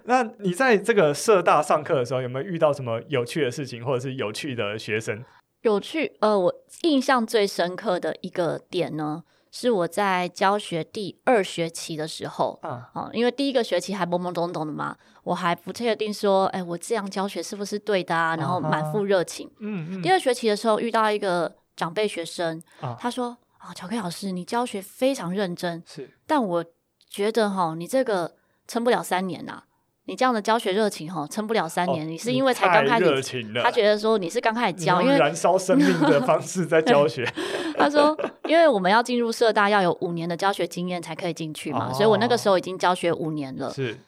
[0.05, 5.23] 那你在这个社大上课的时候，有没有遇到什么有趣的事情，或者是有趣的学生？
[5.61, 9.25] 有趣，呃，我印象最深刻的一个点呢，
[9.57, 14.97] 是我在教学第二学期的时候，啊，因为第一个学期还懵懵懂懂的嘛。
[15.23, 18.35] 我还不确定说，哎，我这样教学是不是对的啊？
[18.35, 19.49] 然后满腹热情。
[19.61, 20.03] 嗯嗯。
[20.03, 22.61] 第二学期的时候遇到一个长辈学生，
[22.99, 26.65] 他说：“啊，巧克力老师，你教学非常认真，是，但我
[27.09, 28.35] 觉得哈，你这个
[28.67, 29.63] 撑不了三年呐。
[30.07, 32.07] 你这样的教学热情哈，撑不了三年。
[32.07, 37.25] 哦、你是因为才刚开始，热情了，他觉得说你是刚开始教，因为燃烧生命的方式在教学。
[37.79, 43.73] 他说，因为我们要进入社大要有五年的教学经验才可以进去嘛，哦、所以我那个时候已经教学五年了。
[43.73, 43.99] 是，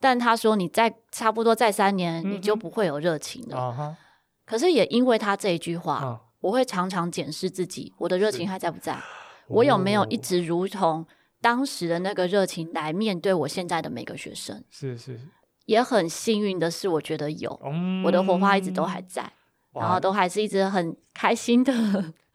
[0.00, 3.96] 但他说你再差不多再三年，你就不会有热情了。
[4.44, 8.94] 可是也因为他这一句话，嗯、我会常常检视自己，我的热情还在不在？
[8.94, 9.00] 是
[9.48, 11.06] 我有没有一直如同
[11.40, 14.64] 当时的那个热情来面对我现在的每个学生？
[14.70, 15.20] 是是。
[15.66, 19.30] 也很幸运的是，我觉得有、嗯、我的火花一直都还在，
[19.74, 21.72] 然后都还是一直很开心的。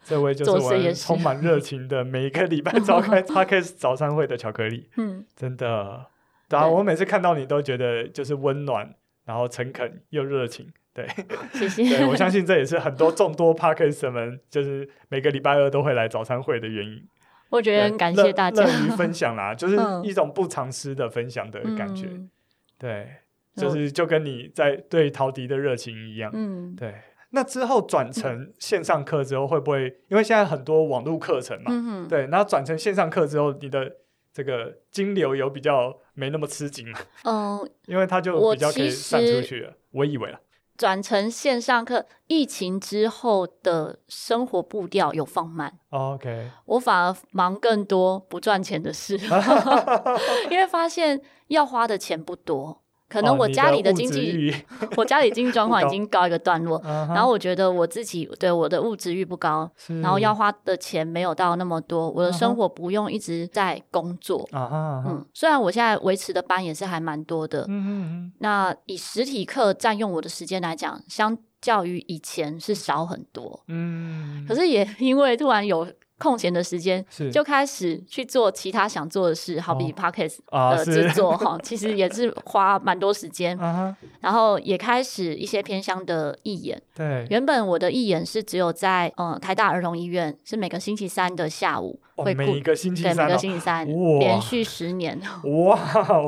[0.04, 4.90] 这位就是我充满热情的，每一个礼拜召开 Podcast 早餐会的巧克力。
[4.98, 6.08] 嗯，真的，
[6.50, 10.68] 然后我每次看到你都觉得就是温暖，然后诚恳又热情。
[10.94, 11.08] 对，
[11.54, 11.88] 谢谢。
[11.88, 17.08] 对，我相信这也是很多众多 Podcast 们就是每个礼拜二都会来早餐会的原因。
[17.50, 22.08] 我觉得很感谢大家乐于分享啦，就是 一种不藏私的分享的感觉。
[22.08, 22.30] 嗯、
[22.78, 23.08] 对。
[23.56, 26.94] 就是就跟你在对陶笛的热情一样，嗯，对。
[27.34, 33.90] 那之后转成线上课之后，会不会因为现在很多网络课程嘛，嗯，对，然后转成线上课之后，你的
[34.34, 37.00] 这个金流有比较没那么吃紧嘛？
[37.24, 39.74] 嗯， 因为它就比较可以散出去了。
[39.92, 40.42] 我，我以为了，
[40.78, 45.80] 转成线上课，疫情之后的生活步调有放慢。
[45.92, 49.18] OK，我反而忙更多不赚钱的事，
[50.52, 52.81] 因为发现要花的钱不多。
[53.12, 59.70] 可能我家里的经济，哦、我家里经济状况已经告一个段落，然后我觉得我自己对我的物质欲不高，
[60.02, 64.48] 然后要花的钱没有到那么多，我的生活不用一直在工作。
[64.54, 73.62] 啊啊嗯，虽然我现在维持的班也是还蛮多的，嗯那以实体课占用我的时间来讲，相较于以前是少很多。
[73.68, 75.86] 嗯，可是也因为突然有。
[76.22, 77.04] 空闲的时间
[77.34, 83.58] 就开始去做其他想做的事，好比 Podcast 的制作哈，其实也是花蛮多时间。
[84.22, 86.80] 然后也开始一些偏乡的义演。
[86.94, 92.36] 对，原本我的义演是只有在嗯台大儿童医院，是每个星期三的下午会。
[92.36, 93.88] 每一个星期三，每个星期三，
[94.20, 95.20] 连续十年。
[95.66, 95.80] 哇！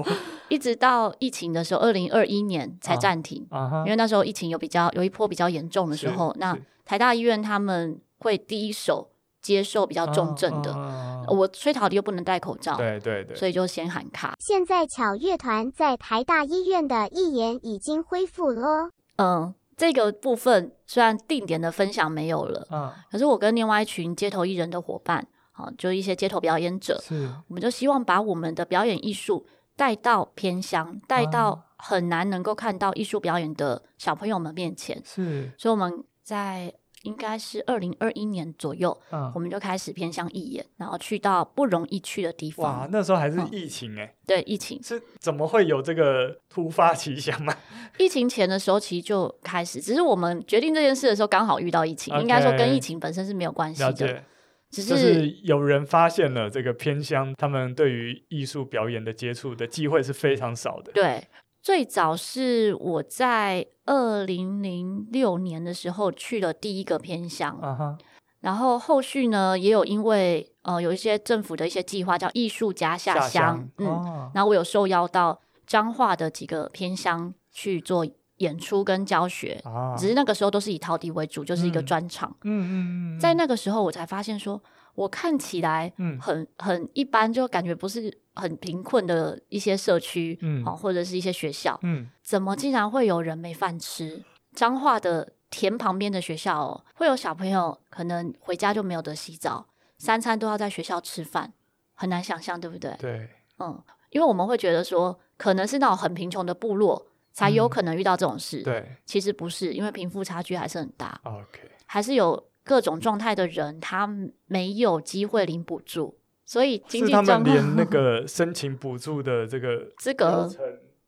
[0.49, 3.45] 一直到疫情的时候，二零二一年才暂停。
[3.85, 9.09] 因为那时候疫情有比较有一波比较严重的时候，那台大医院他们会第一手。
[9.43, 14.33] 接受比较重症的，啊啊、我吹陶笛又不能戴口罩，对对对，所以就先喊卡。
[14.39, 18.89] 现在巧乐团在台大医院的义演已经恢复了。
[19.17, 36.73] 嗯，这个部分虽然定点的分享没有了，嗯，可是我跟另外一群街头艺人的伙伴，好，就一些街头表演者，是，我们就希望把我们的表演艺术带到偏乡，带到很难能够看到艺术表演的小朋友们面前，是，所以我们在。
[37.03, 42.79] 应该是二零二一年左右，嗯，我们就开始偏向义演，然后去到不容易去的地方。
[42.79, 47.55] 哇，那时候还是疫情哎、欸嗯，对，疫情是怎么会有这个突发奇想嘛？
[47.99, 54.23] 疫情前的时候其实就开始，只是我们决定这件事的时候刚好遇到疫情，Okay 应该说跟疫情本身是没有关系的，
[54.71, 61.23] 只是，就是有人发现了这个偏乡，他们对于艺术表演的接触的机会是非常少的，对。
[61.63, 67.97] 最早是我在二零零六年的时候去了第一个偏乡，uh huh.
[68.41, 74.05] 然后后续呢也有因为呃有一些政府的一些计划叫艺术家下乡，下乡嗯，oh.
[74.35, 78.05] 然后我有受邀到彰化的几个偏乡去做
[78.39, 79.97] 演出跟教学，uh.
[79.97, 84.61] 只是那个时候都是以陶笛为主，就是一个专场，嗯嗯嗯，在那个时候我才发现说。
[84.95, 94.23] 我看起来很很一般，就感觉不是很贫困的一些社区，嗯，或者是一些学校，嗯，怎么竟然会有人没饭吃？
[94.53, 99.65] 彰化的田旁边的学校哦，会有小朋友可能回家就没有得洗澡，
[99.97, 101.51] 三餐都要在学校吃饭，
[101.95, 102.95] 很难想象，对不对？
[102.99, 112.43] 对，嗯，因为我们会觉得说，可能是那种很贫穷的部落才有可能遇到这种事，对，其实不是，因为贫富差距还是很大，OK，还是有。
[112.63, 114.09] 各种状态的人，他
[114.45, 120.49] 没有机会领补助，所以经济状况，他们连那 个申请补助的这个资格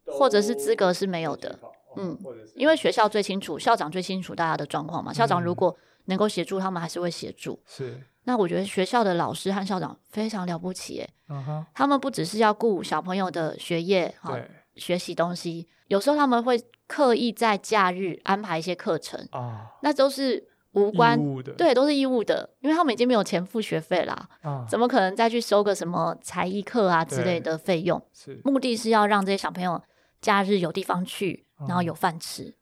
[0.06, 1.58] 或者是资格是没有的。
[1.96, 2.18] 嗯，
[2.56, 5.14] 因为学校最清楚，校长最清楚大家的状况嘛。
[5.14, 5.74] 校长如果
[6.06, 7.58] 能够协助，他们还是会协助。
[7.66, 8.02] 是。
[8.26, 20.50] 那我觉得学校的老师和校长非常了不起，哎，他们不只是要顾小朋友的学业，对，学习东西，有时候他们会刻意在假日安排一些课程啊，那都是。
[20.76, 21.18] 无关，
[21.58, 28.02] 对，都是义务的，因为他们已经没有钱付学费啦，啊、怎么可能再去收个什么才艺课啊之类的费用？
[28.14, 29.82] 是，目的是要让这些小朋友
[30.22, 32.54] 假日有地方去，然后有饭吃，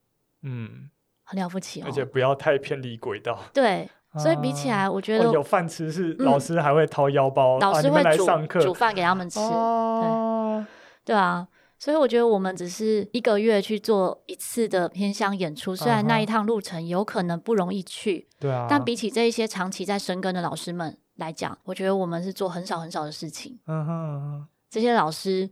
[0.43, 0.89] 嗯，
[1.24, 3.39] 很了不起哦，而且不要太偏离轨道。
[3.53, 10.66] 对，所以比起来，我觉得、哦、有饭吃是老师还会掏腰包，嗯、老师会煮、啊、煮饭给他们吃，啊、
[11.03, 11.47] 对，对啊。
[11.84, 23.60] 所以我觉得我们只是一个月去做一次的偏乡演出，虽然那一趟路程有可能不容易去，对啊，但比起这一些长期在深耕的老师们来讲，我觉得我们是做很少很少的事情。
[23.68, 25.50] 嗯哼这些老师。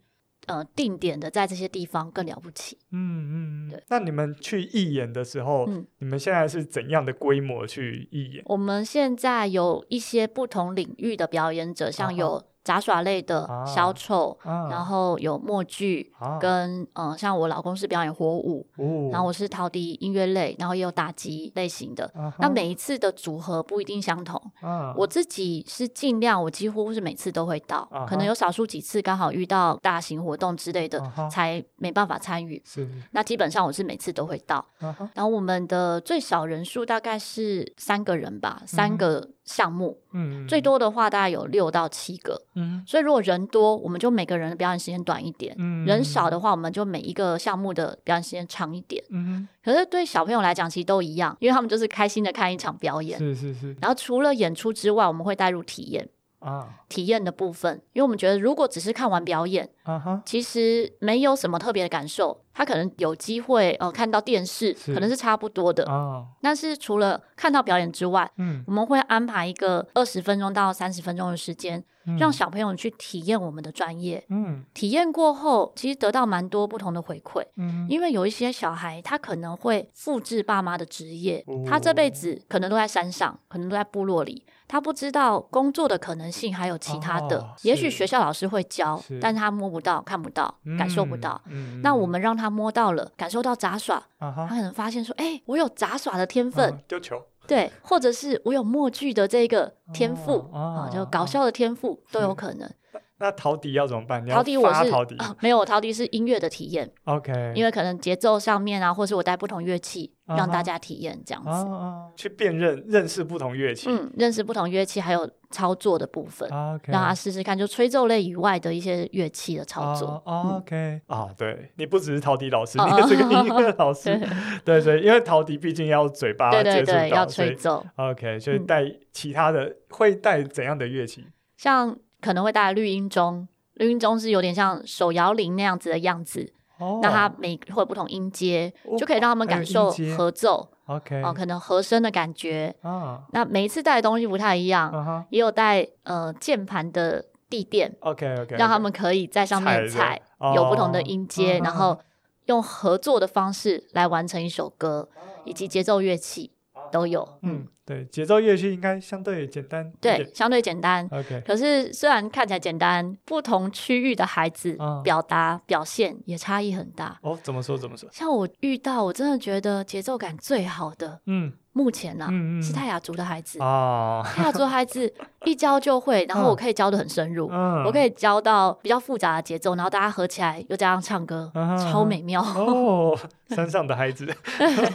[0.48, 2.76] 呃，定点的在这些地方更了不起。
[2.92, 3.84] 嗯嗯，对。
[3.90, 8.44] 那你们去义演的时候，嗯，你们现在是怎样的规模去义演？
[8.48, 12.44] 我们现在有一些不同领域的表演者，像有。
[12.64, 22.05] 杂耍类的小丑，啊、然后有默剧，啊、跟嗯、呃，像我老公是表演火舞，哦、然后我是陶笛音乐类，然后也有打击类型的。
[22.16, 24.39] 啊、那每一次的组合不一定相同。
[24.62, 32.62] 啊、我自己是尽量，我几乎是每次都会到，啊、可能有少数几次刚好遇到大型活动之类的，啊、才没办法参与。
[32.66, 34.64] 是，那基本上我是每次都会到。
[34.80, 39.20] 啊、然后我们的最少人数大概是三个人吧，三个。
[39.20, 53.76] 嗯项目，嗯，最多的话大概有六到七个，嗯，所以如果人多，我们就每个人的表演时间短一点，嗯，人少的话，我们就每一个项目的表演时间长一点，嗯，可是对小朋友来讲，其实都一样，因为他们就是开心的看一场表演，是是是。
[53.82, 56.10] 然后除了演出之外，我们会带入体验。
[56.41, 62.41] 啊，体验的部分，因为我们觉得，如果只是看完表演，啊哈，其实没有什么特别的感受。
[62.54, 65.84] 他可能有机会，呃，看到电视，可能是差不多的。
[65.86, 71.84] 哦，但是除了看到表演之外，嗯，我们会安排一个二十分钟到三十分钟的时间，
[72.20, 74.24] 让小朋友去体验我们的专业。
[74.30, 77.43] 嗯，体验过后，其实得到蛮多不同的回馈。
[77.58, 84.45] 嗯，因为有一些小孩，他可能会复制爸妈的职业，他这辈子可能都在山上，可能都在部落里。
[84.68, 91.41] 他不知道工作的可能性还有其他的，哦、也许学校老师会教，是但是他摸不到、看不到、嗯、感受不到。
[91.47, 97.22] 嗯、那我们让他摸到了，感受到杂耍，嗯、他可能发现说：“哎、欸，我有杂耍的天分。”丢球。
[97.48, 102.70] 对，或者是我有默剧的这个天赋啊、就搞笑的天赋都有可能。
[103.18, 104.26] 那陶笛要怎么办？
[104.28, 106.92] 陶笛我是啊，没有陶笛是音乐的体验。
[107.04, 111.68] OK，因为可能节奏上面啊，或是我带不同乐器，让大家体验这样子。
[112.16, 113.90] 去辨认、认识不同乐器。
[113.90, 116.50] 嗯，认识不同乐器，还有操作的部分，
[116.86, 120.22] 让他试试看，就吹奏类以外的一些乐器的操作。
[120.26, 124.20] OK，啊，对，你不只是陶笛老师，你也是个音乐老师。
[124.64, 127.86] 对 对，因为陶笛毕竟要嘴巴接触到，要吹奏。
[127.96, 131.28] OK，所以带其他的会带怎样的乐器？
[131.58, 131.98] 像。
[132.22, 140.68] 可能会带绿音钟，绿音钟是有点像手摇铃那样子的样子，哦、那它每会有不同音阶，哦、就可以让他们感受合奏。
[140.88, 142.76] OK，哦，可能和声的感觉。
[142.82, 147.96] 哦、那每一次带的东西不太一样，哦、也有带呃键盘的地垫。
[148.02, 150.20] OK OK，让他们可以在上面踩，
[150.56, 152.00] 有不同的音阶，哦、然后
[152.48, 156.52] 用合作的方式来完成一首歌，哦、以及节奏乐器。
[156.92, 161.08] 都有，嗯，对，节奏乐器应该相对简单，对，相对简单。
[161.12, 167.18] OK，可是虽然看起来简单，不同区域的孩子表达表现也差异很大。
[167.22, 167.78] 哦，怎么说？
[167.78, 168.10] 怎么说？
[168.12, 171.54] 像我遇到，我真的觉得节奏感最好的，嗯。
[171.74, 172.28] 目前呢，
[172.62, 175.10] 是泰雅族的孩子哦，泰雅族的孩子
[175.46, 183.18] 一教就会，然后我可以教的很深入，嗯我可以教到比较复杂的节奏，然后大家合起来又加上唱歌，超美妙哦。
[183.56, 184.28] 山上的孩子，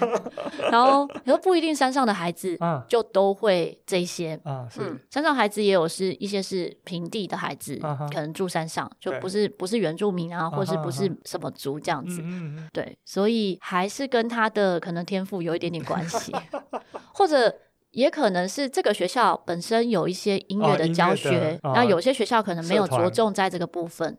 [0.71, 4.39] 然后可是不一定山上的孩子就都会这些。
[4.45, 4.99] 啊，是。
[5.11, 7.79] 山上孩子也有是一些是平地的孩子，
[8.13, 12.23] 可能住山上就不是不是原住民啊，或是不是什么族这样子，
[12.73, 16.33] 对，所以还是跟他的可能天赋有一点点关系。
[17.13, 17.55] 或者
[17.93, 24.19] 也可能是这个学校本身有一些音乐的教学，那有些学校可能没有着重在这个部分，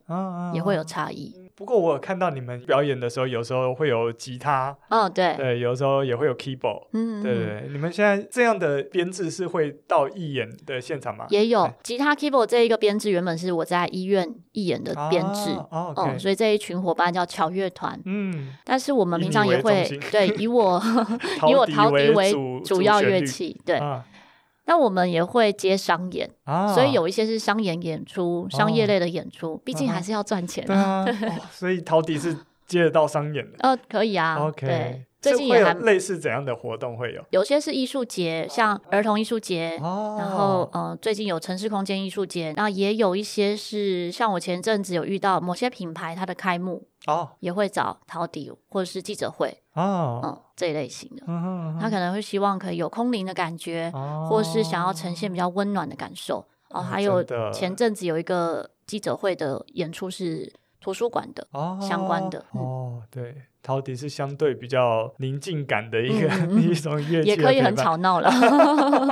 [0.53, 1.46] 也会有差异。
[1.57, 7.67] 不过我有看到你们表演的时候，有时候会有吉他，哦，对，对，有时候也会有 keyboard，嗯，对对。
[7.71, 11.25] 你们现在这样的编制是会到义演的现场吗？
[11.29, 20.79] 也有吉他 keyboard 这一个编制，原本是我在医院义演的编制，哦，所以这一群伙伴叫巧乐团，嗯，但是我们平常也会对以我
[21.49, 22.31] 以我陶笛为
[22.63, 23.81] 主要乐器，对。
[24.67, 31.05] 那我们也会接商演，啊、所以有一些是商演演出、哦、商业类的演出，毕竟还是要赚钱啊。
[31.49, 32.37] 所以陶笛是
[32.67, 33.57] 接得到商演的。
[33.67, 34.35] 呃，可以啊。
[34.45, 34.67] OK。
[34.67, 37.23] 对，最近也还类似怎样的活动会有？
[37.29, 46.87] 有些是艺术节，像儿童艺术节，哦、然后呃，最近有城市空间艺术节，然后也有一些是像我前阵子有遇到某些品牌它的开幕。
[47.05, 51.23] 哦，也会找陶笛或者是记者会哦，嗯，这一类型的，
[51.79, 53.89] 他可能会希望可以有空灵的感觉，
[54.27, 56.43] 或是想要呈现比较温暖的感受。
[56.71, 60.51] 哦，还有前阵子有一个记者会的演出是
[60.81, 61.47] 图书馆的
[61.79, 62.43] 相关的。
[62.51, 63.43] 哦，对。
[63.67, 68.31] 陶笛是相对比较宁静感的一个、嗯、 一种乐器，也可以很吵闹了。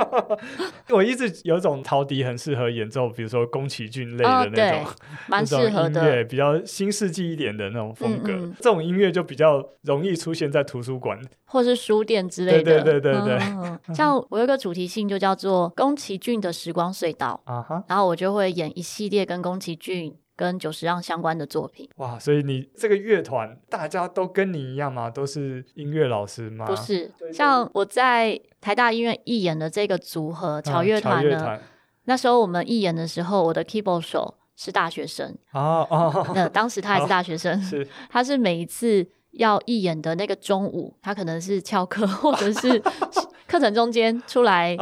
[0.88, 4.86] 我一直有种陶笛很适合演奏，比如说宫崎骏类的那种，
[5.28, 8.32] 蛮、哦、适合的，比较新世纪一点的那种风格。
[8.32, 12.82] 嗯嗯，这种音乐就比较容易出现在图书馆或是书店之类的。
[12.82, 20.14] 对对对对对，像我有一个主题性就叫做宫崎骏的时光隧道啊哈，然后我就会演一系列跟宫崎骏。
[20.36, 25.08] 跟久石让相关的作品哇，所以你这个乐团大家都跟你一样吗？
[25.08, 26.66] 都是音乐老师吗？
[26.66, 31.60] 不是，像我在台大音乐艺演的这个组合乔乐团呢、嗯，
[32.04, 42.78] 那时候我们艺演的时候，我的 keyboard 手是大学生哦哦， 那当时他还是大学生，是 他是每一次要义演的那个中午，他可能是翘课或者是
[43.48, 44.76] 课程中间出来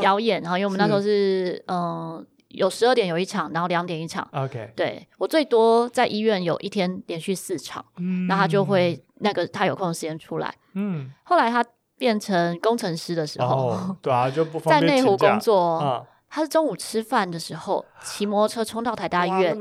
[0.00, 2.26] 表演，然后因为我们那时候是嗯。
[2.50, 4.28] 有十二点有一场，然后两点一场。
[4.32, 10.54] OK，对，我最多在医院有一天连续四场，嗯，那他就会那个他有空的时间出来。
[10.74, 11.64] 嗯，后来他
[11.96, 15.80] 变成工程师的时候，哦、对啊，就不方便在内湖工作。
[15.82, 19.54] 嗯他是中午吃饭的时候骑摩托车冲到台大医院，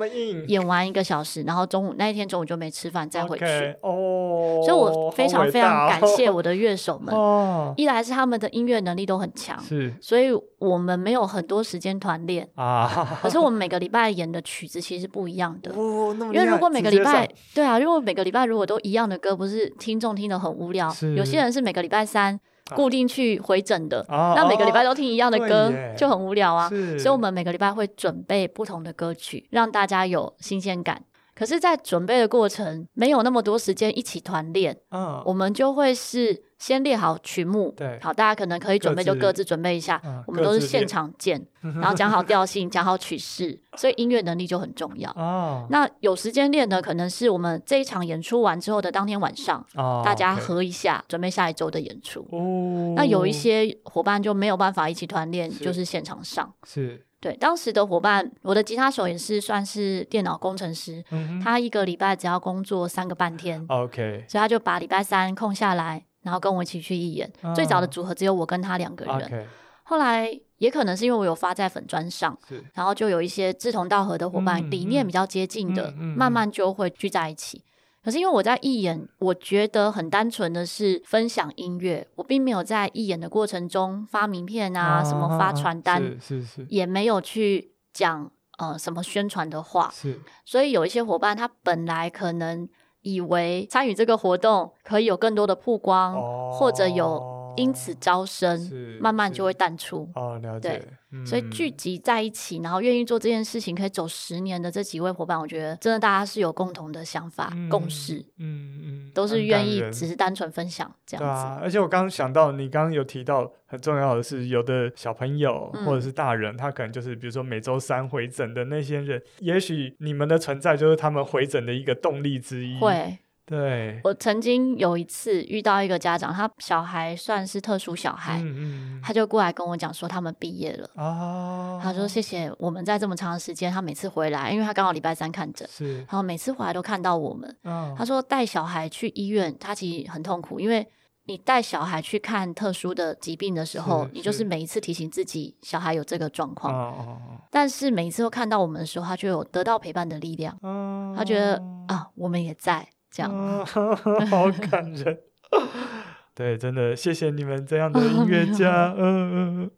[0.48, 3.46] 演完一个小时，然后中午那一天中午就没吃饭，再回去。
[3.82, 7.12] 哦，所以我非常非常感谢我的乐手们。
[7.18, 13.18] 哦，一来是他们的音乐能力都很强，是，所以我们没有很多时间团练啊。
[13.24, 15.74] 可是我们每个礼拜演的曲子其实不一样的。
[15.74, 20.88] 因为如果每个礼拜，对啊，如果每个礼拜如果都一样的歌，不是听众听得很无聊。
[21.18, 22.40] 有些人是每个礼拜三。
[22.76, 26.70] 固定去回诊的，啊，那每个礼拜都听一样的歌，啊，就很无聊啊。
[26.70, 31.04] 所以，我们每个礼拜会准备不同的歌曲，让大家有新鲜感。
[31.40, 36.44] 可是，在准备的过程，没有那么多时间一起团练，嗯，我们就会是。
[36.60, 39.98] 先列好曲目，对，好，大家可能可以准备就各自准备一下。
[40.04, 45.10] 嗯、我们都是现场见， 然后讲好调性，讲好曲式，所以音乐能力就很重要。
[45.12, 52.28] 哦，那有时间练的可能是我们这一场演出完之后的当天晚上，哦、大家合一下，准备下一周的演出。
[52.34, 56.54] 哦，那有一些伙伴就没有办法一起团练，就是现场上。
[56.66, 63.66] 是，对，当时的伙伴，我的吉他手也是算是电脑工程师，嗯、他一个礼拜只要工作三个半天。
[63.68, 66.06] OK，所以他就把礼拜三空下来。
[66.22, 69.48] 然后跟我一起去义演，嗯，最早的组合只有我跟他两个人。
[69.84, 72.38] 后来也可能是因为我有发在粉砖上，
[72.74, 77.64] 然后就有一些志同道合的伙伴，嗯，理念比较接近的，嗯，慢慢就会聚在一起。
[78.04, 89.90] 可是因为我在义演，我觉得很单纯的是分享音乐，我并没有在义演的过程中发名片啊，啊什么发传单，是是是，也没有去讲呃什么宣传的话。
[89.94, 92.68] 是，所以有一些伙伴他本来可能。
[93.02, 100.10] 以为参与这个活动可以有更多的曝光，哦、或者有因此招生，慢慢就会淡出。
[100.16, 100.70] 哦，了解。
[100.70, 108.26] 对，嗯、所以聚集在一起，然后愿意做这件事情，可以走十年的这几位伙伴，我觉得真的大家是有共同的想法、嗯、共识。
[108.38, 111.42] 嗯嗯，都是愿意只是单纯分享这样子。
[111.42, 122.80] 啊、而且我刚刚想到，你刚刚有提到很重要的是，有的小朋友或者是大人，嗯、他可能就是比如说每周三回诊的那些人，也许你们的存在就是他们回诊的一个动力之一。
[122.80, 123.18] 会。
[123.50, 140.88] 对，我曾经有一次遇到一个家长，他小孩算是特殊小孩，嗯嗯，他就过来跟我讲说他们毕业了，哦，他说谢谢我们在这么长的时间，他每次回来，因为他刚好礼拜三看诊，是，然后每次回来都看到我们，哦，他说带小孩去医院，他其实很痛苦，因为
[141.26, 147.18] 你带小孩去看特殊的疾病的时候，你就是每一次提醒自己小孩有这个状况，哦，
[147.50, 152.88] 但是每一次都看到我们的时候，他就有得到陪伴的力量，哦，他觉得啊，我们也在。
[153.12, 153.66] 这样、嗯，
[154.28, 155.20] 好感人。
[156.36, 158.94] 对，真的谢谢你们这样的音乐家。
[158.98, 159.72] 嗯嗯。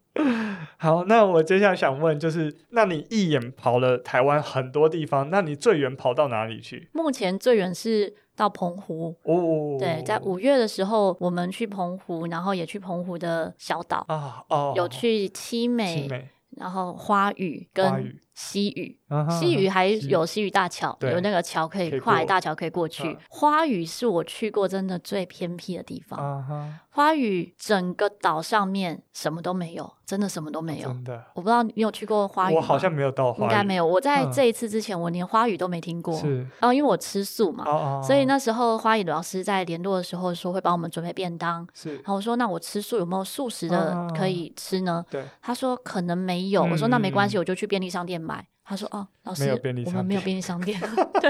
[0.77, 6.89] 好，那我接下来想问，就是那你一眼跑了台湾很多地方，那你最远跑到哪里去？
[6.91, 9.15] 目前最远是到澎湖。
[9.23, 9.77] 哦。
[9.79, 18.13] 对，在五月的时候，我们去澎湖，然后也去澎湖的小岛啊，哦，有去七美，七美然后花语跟。
[18.33, 18.97] 西屿，
[19.29, 23.17] 西屿还有西屿大桥，有那个桥可以跨海大桥可以过去。
[23.29, 26.79] 花屿是我去过真的最偏僻的地方。
[26.93, 30.89] 花屿整个岛上面什么都没有，真的什么都没有。
[30.89, 32.59] 真的，我不知道你有去过花屿吗？
[32.59, 33.85] 我好像没有到花，应该没有。
[33.85, 36.13] 我在这一次之前，我连花屿都没听过。
[36.17, 41.65] 是，然后因为我吃素嘛，所以那时候花语老师在联络的时候说会帮我们准备便当。
[41.73, 45.05] 是，然后我说那我吃素有没有素食的可以吃呢？
[45.09, 46.61] 对，他说可能没有。
[46.63, 48.47] 我说那没关系，我就去便利商店买。
[48.63, 49.43] 他说：“哦，老师，
[49.85, 50.79] 我们没有便利商店，
[51.19, 51.29] 对，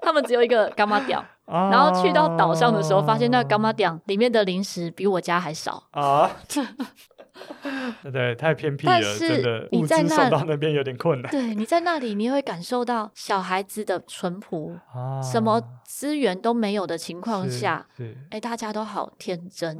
[0.00, 1.18] 他们只有一个干妈店。
[1.44, 6.30] 然后去到岛上的时候，发现那个柑仔店里面的零食比我家还少啊。
[8.12, 11.30] 对，太偏僻了，但是真的在那资送到那边有点困难。
[11.30, 19.76] 对，你在那里，你会感受到小孩子的淳朴，啊什么资源都没有的情况下，是哎，大家都好天真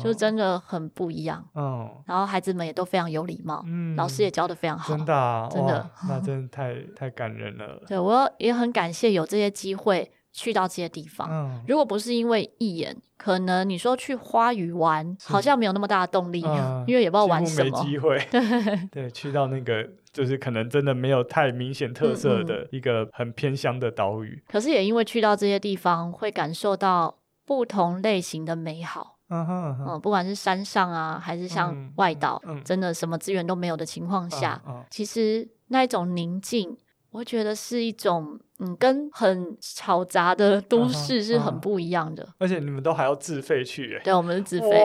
[0.00, 1.44] 就真的很不一样。
[1.54, 4.96] 哦，然后孩子们也都非常有礼貌，嗯老师也教的非常好。
[4.96, 7.82] 真的啊真的那真的太太感人了。
[7.86, 11.28] 对我也很感谢有这些机会去到这些地方。
[11.30, 17.82] 嗯如果不是因为一眼，可能你说去花语玩，好像没有那么大的动力，嗯因为也不知道玩什么。
[17.84, 18.18] 机会。
[18.30, 18.40] 对，
[18.90, 24.42] 对，去到那个就是可能真的没有太明显特色嗯的一个很偏乡的岛屿。
[24.48, 29.18] 可是也因为去到这些地方，会感受到不同类型的美好。
[29.28, 34.60] 嗯哼嗯哼嗯，不管是山上啊，还是像嗯外岛，真的什么资源都没有的情况下，
[34.90, 36.76] 其实那一种宁静，
[37.12, 42.26] 我觉得是一种嗯，跟很嘈杂的都市是很不一样的。
[42.38, 44.84] 而且你们都还要自费去，哎，对，我们是自费，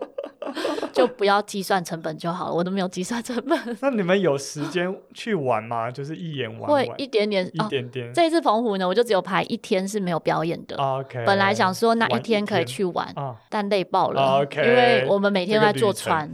[0.92, 2.52] 就不要计算成本就好了。
[2.52, 5.90] 我都没有计算成本，那你们有时间去玩吗？
[5.90, 7.66] 就是一眼玩玩会一点点一哦。
[7.70, 8.12] 点点。
[8.12, 10.76] 这一次澎湖呢，我就只有排一天是没有表演的。
[10.76, 14.44] OK，本来想说那一天可以去玩，啊，但累爆了。
[14.52, 16.28] 因为我们每天都在坐船，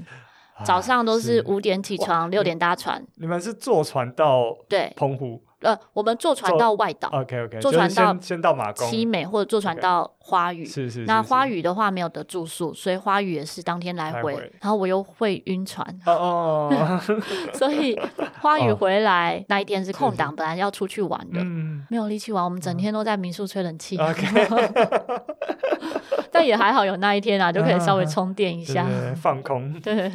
[0.64, 1.44] 早上都是是。
[1.46, 3.04] 五点起床，六点搭船。
[3.16, 5.42] 你们是坐船到对，澎湖？
[5.60, 10.64] 呃，我们坐船到外岛？OK OK，坐船到先先到马公，七美，或者坐船到花语。
[10.64, 14.34] 是是那花语的话没有得住宿，所以花语也是当天来回。
[14.34, 17.00] 回然后我又会晕船，哦哦，哦
[17.54, 17.96] 所以
[18.40, 22.42] 花语回来、那一天是空档，本来要出去玩的，嗯没有力气玩。
[22.42, 24.26] 我们整天都在民宿吹冷气，，OK，
[26.32, 28.84] 但也还好有那一天啊，就可以稍微充电一下。
[29.14, 29.72] 放空。
[29.80, 30.10] 对，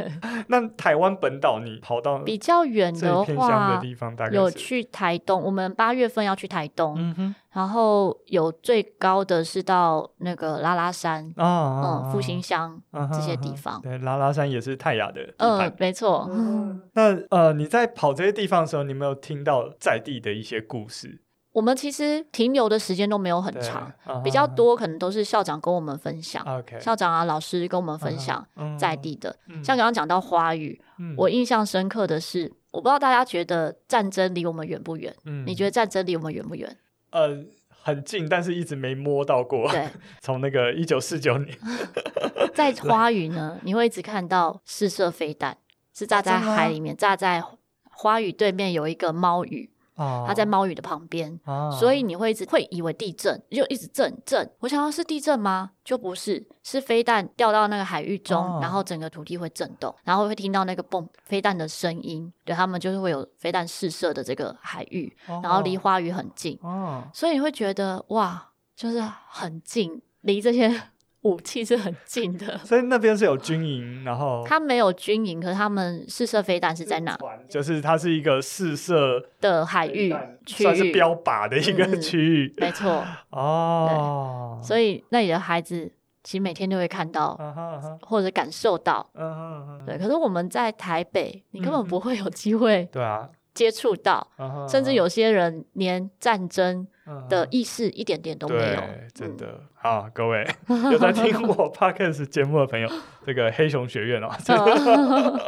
[0.48, 13.82] 那台湾本岛你跑到比较远的话，地方，大概有去台东，我们八月份要去台东，嗯哼然后有最高的是到那个拉拉山，嗯，复兴乡啊这些地方。
[13.82, 15.76] 对，拉拉山也是泰雅的嗯盘，。
[15.78, 16.30] 没错。
[16.94, 21.22] 那呃，你在跑这些地方的时候，你有没有听到在地的一些故事？
[21.54, 29.36] 我们其实停留的时间都没有很对长，啊比较多可能都是校长跟我们分享，OK，校长啊、老师跟我们分享嗯在地的。
[29.50, 35.14] 嗯像刚刚讲到花语，嗯我印象深刻的是，我不知道大家觉得战争离我们远不远？
[35.26, 36.78] 嗯你觉得战争离我们远不远？
[37.12, 37.44] 呃
[37.84, 39.70] 很近，但是一直没摸到过。
[39.72, 39.88] 对，
[40.22, 41.58] 从那个一九四九年，
[42.54, 45.58] 在 花语呢，你会一直看到试射飞弹，
[45.94, 47.44] 是炸在海里面，炸在
[47.84, 49.70] 花语对面有一个猫语，
[50.02, 51.40] 哦它在猫语的旁边。
[51.44, 54.50] 啊所以你会一直会以为地震，就一直震震。
[54.60, 55.72] 我想要是地震吗？
[55.84, 62.32] 就不是，是飞弹掉到那个海域中，哦然后整个土地会震动，然后会听到那个嘣飞弹的声音。
[62.46, 70.82] 对他们就是会有飞弹试射的这个海域，然后离花语很近，哦，所以你会觉得哇，就是很近，离这些
[71.24, 72.58] 武器是很近的。
[72.66, 77.18] 所以那边是有军营，然后他没有军营，可是他们试射飞弹是在哪
[77.50, 80.14] 就是它是一个试射的海域
[80.46, 80.92] 区算是？
[80.92, 85.92] 标靶的一个区域没错， 哦，所以那里的孩子
[86.24, 87.38] 其实每天都会看到。
[88.02, 89.08] 或者感受到，
[89.86, 89.98] 对。
[89.98, 94.26] 可是我们在台北，你根嗯本不会有机会对啊，接触到，
[94.70, 96.88] 甚至有些人连战争
[97.30, 98.62] 的意识一点点都没有。
[98.62, 99.62] 对，真嗯的。
[99.74, 100.46] 好，各位
[100.92, 102.88] 有在听我 podcast 节目的朋友，
[103.26, 104.30] 这个黑熊学院哦，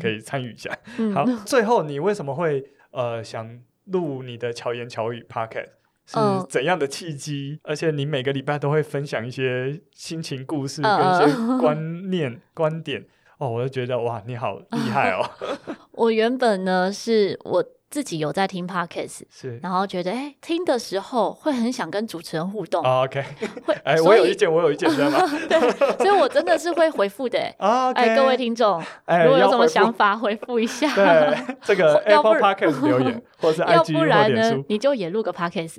[0.00, 0.70] 可以参与一下。
[0.98, 1.14] 嗯。
[1.14, 5.68] 好，最后你为什么会呃想录你的巧言巧语 podcast？
[6.06, 6.46] 是嗯。
[6.48, 7.58] 怎样的契机？
[7.64, 13.04] 而且你每个礼拜都会分享一些心情故事嗯跟一些观念、观点。
[13.38, 15.24] 哦，我就觉得哇，你好厉害哦！
[15.98, 23.24] 我原本呢是我自己有在听 podcast，是然后觉得哎听的时候会很想跟主持人互动，哦 OK，
[23.66, 25.18] 会，哎，我有意见，我有意见，知道吗？
[25.48, 27.54] 对所以我真的是会回复的 哎。
[27.58, 30.94] 啊哎，各位听众，哎如果有什么想法，回复一下。
[30.94, 35.76] 对，这个要不 Apple Podcast 留言，或是要 IG 不或然呢脸书，，你就也录个 podcast。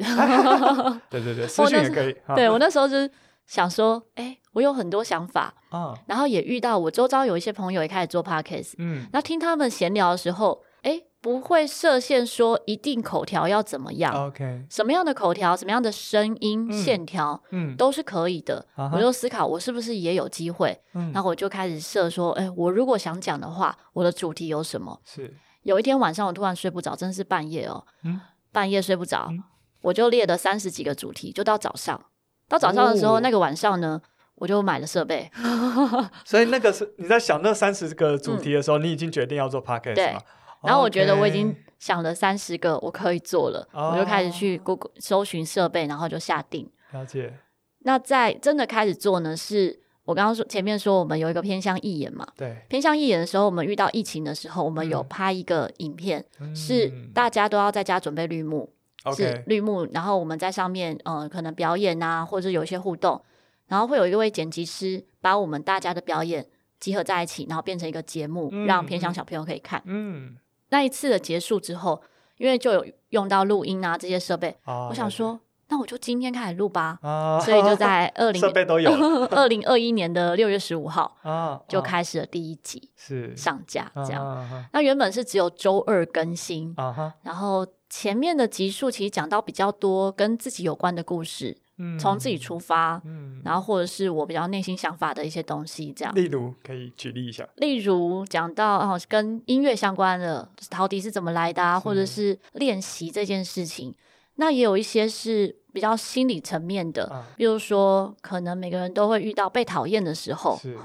[1.10, 2.16] 对对对，私我那时讯也可以。
[2.26, 3.10] 啊对我那时候就是
[3.46, 18.66] 想说，哎，我有很多想法，啊，然后也遇到我周遭有一些朋友也开始做 podcast，嗯，那听他们闲聊的时候，哎，不会设限说一定口条要怎么样，OK，什么样的口条，什么样的声音、嗯线条嗯，都是可以的。
[18.76, 20.80] 啊我就思考，我是不是也有机会？
[20.94, 25.00] 嗯然后我就开始设说，哎，我如果想讲的话，我的主题有什么？
[25.06, 28.20] 是有一天晚上，我突然睡不着，真是半夜哦，嗯
[28.52, 29.44] 半夜睡不着，嗯
[29.82, 32.02] 我就列了三十几个主题，就到早上。
[32.48, 34.02] 到早上的时候，哦那个晚上呢，
[34.40, 35.30] 我就买了设备，
[36.26, 39.62] 所以那个是你在想那三十个主题的时候，你已经决定要做
[39.94, 40.22] 对吗？
[40.64, 46.70] 然后我觉得我已经想了三十个我可以做了，哦我就开始去 Google 搜寻设备，然后就下定。
[46.92, 47.34] 了解，
[47.80, 58.74] 那在真的开始做呢，是我刚刚说前面说我们有一个偏向义演嘛，对，偏向义演的时候，我们遇到疫情的时候，我们有拍一个影片，嗯、是大家都要在家准备绿幕，
[59.06, 63.22] 嗯、是绿幕，然后我们在上面，呃，可能表演啊，或者有一些互动，
[63.70, 66.46] 然后会有一位剪辑师把我们大家的表演
[66.78, 69.82] 集合在一起，然后变成一个节目，嗯、让偏乡小朋友可以看。
[69.86, 70.36] 嗯，
[70.70, 72.02] 那一次的结束之后，
[72.38, 75.40] 因为就有用到录音啊这些设备，哦、我想说。
[75.72, 78.90] 那我就今天开始录吧，啊、所以就在 二零设备都有
[79.30, 84.28] 二零二一年的六月十五号啊，就开始了第一集是上架这样。
[84.28, 96.14] 啊、那原本是只有周二更新，啊、然后前面的集数其实讲到比较多跟自己有关的故事，嗯、从自己出发，嗯、然后或者是我比较内心想法的一些东西这样。
[96.14, 103.96] 例如可以举例一下，例如讲到哦跟音乐相关的，陶笛是怎么来的，啊，或者是练习这件事情。
[104.36, 110.78] 那也有一些是比较心理层面的，啊、比如说，可能每个人都会遇到被讨厌的时候，是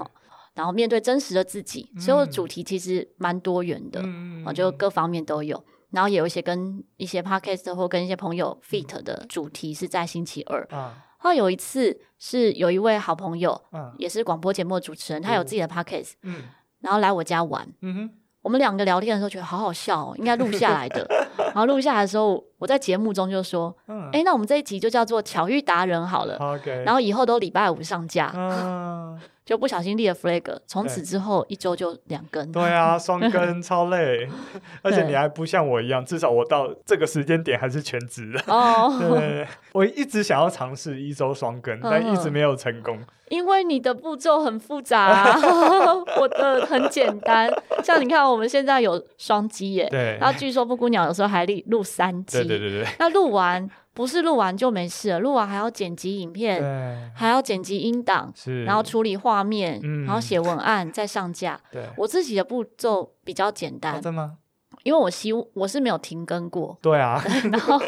[0.55, 5.63] 然后面对真实的自己，嗯、所以主题其实蛮多元的，嗯、就各方面都有。
[5.95, 10.67] 然后也有一些跟一些 podcast 或跟一些朋友 fit 的主题是在星期二。
[10.69, 16.43] 啊，后来有一次是有一位好朋友，嗯、也是广播节目的主持人，他有自己的 podcast，嗯，
[16.81, 18.09] 然后来我家玩，嗯哼。
[18.45, 21.03] 我们两个聊天的时候觉得好好笑哦，应该录下来的。
[21.35, 26.83] 然后录下来的时候，我在节目中就说：“嗯，哎，那我们这一集就叫做巧遇达人好了。” Okay.
[26.83, 28.31] 然后以后都礼拜五上架。
[28.35, 32.51] 嗯就不小心立了 flag，从此之后一周就两更。
[32.51, 34.27] 对啊，双更 超累，
[34.81, 38.43] 而且你还不像我一样，至少我到这个时间点还是全职的。
[38.47, 42.99] 哦，对，我一直想要尝试一周双更，但一直没有成功。
[43.29, 45.35] 因为你的步骤很复杂，
[46.19, 47.51] 我的很简单。
[47.83, 50.17] 像你看，我们现在有双击耶，对。
[50.19, 52.87] 然后据说布谷鸟有时候还录录三机，对对对对。
[52.99, 53.69] 那录完。
[53.95, 61.57] 不是录完就没事了，录完还要剪辑影片，对还要剪辑音档，是然后处理画面，嗯、然后写文案再上架。
[61.71, 64.33] 对我自己的步骤比较简单，真的吗？
[64.83, 66.77] 因为我希我是没有停更过。
[66.81, 67.81] 对啊， 然后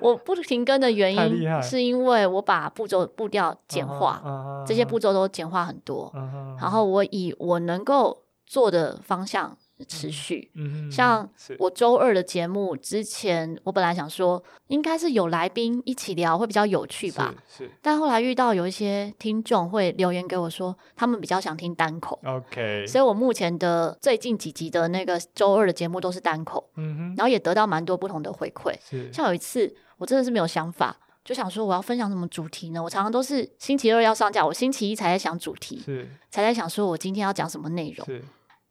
[0.00, 6.60] 我不停更的原因是因为我把步骤步调简化，uh uh 这些步骤都简化很多，uh uh.
[6.60, 9.56] 然后我以我能够做的方向。
[9.84, 11.28] 持续，嗯，像
[11.58, 17.70] 我周二的节目之前，我本来想说应该是有来宾一起聊会比较有趣吧，是。
[17.80, 22.86] 但后来遇到有一些听众会留言给我说，他们比较想听单口，OK。
[22.86, 29.12] 所以我目前的最近几集的那个周二的节目都是单口，嗯哼，然后也得到蛮多不同的回馈，是。
[29.12, 32.82] 像有一次我真的是没有想法，就想说我要分享什么主题呢？
[32.82, 38.22] 我常常都是星期二要上架，我星期一才在想主题，是，才在想说我今天要讲什么内容，是。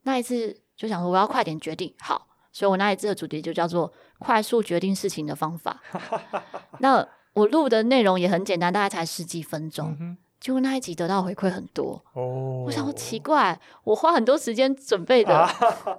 [0.03, 0.55] 那一次。
[0.79, 5.81] 就想说我要快点决定好，所以我那一次的主题就叫做快速决定事情的方法。
[6.79, 12.01] 那我录的内容也很简单，大概才十几分钟，嗯、结果那一集得到回馈很多。
[12.13, 15.51] 哦，我想说奇怪，我花很多时间准备的， 啊、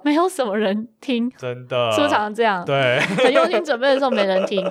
[0.03, 2.65] 没有什么人听， 真的，是不是常常这样？
[2.65, 4.63] 对，很用心准备的时候没人听。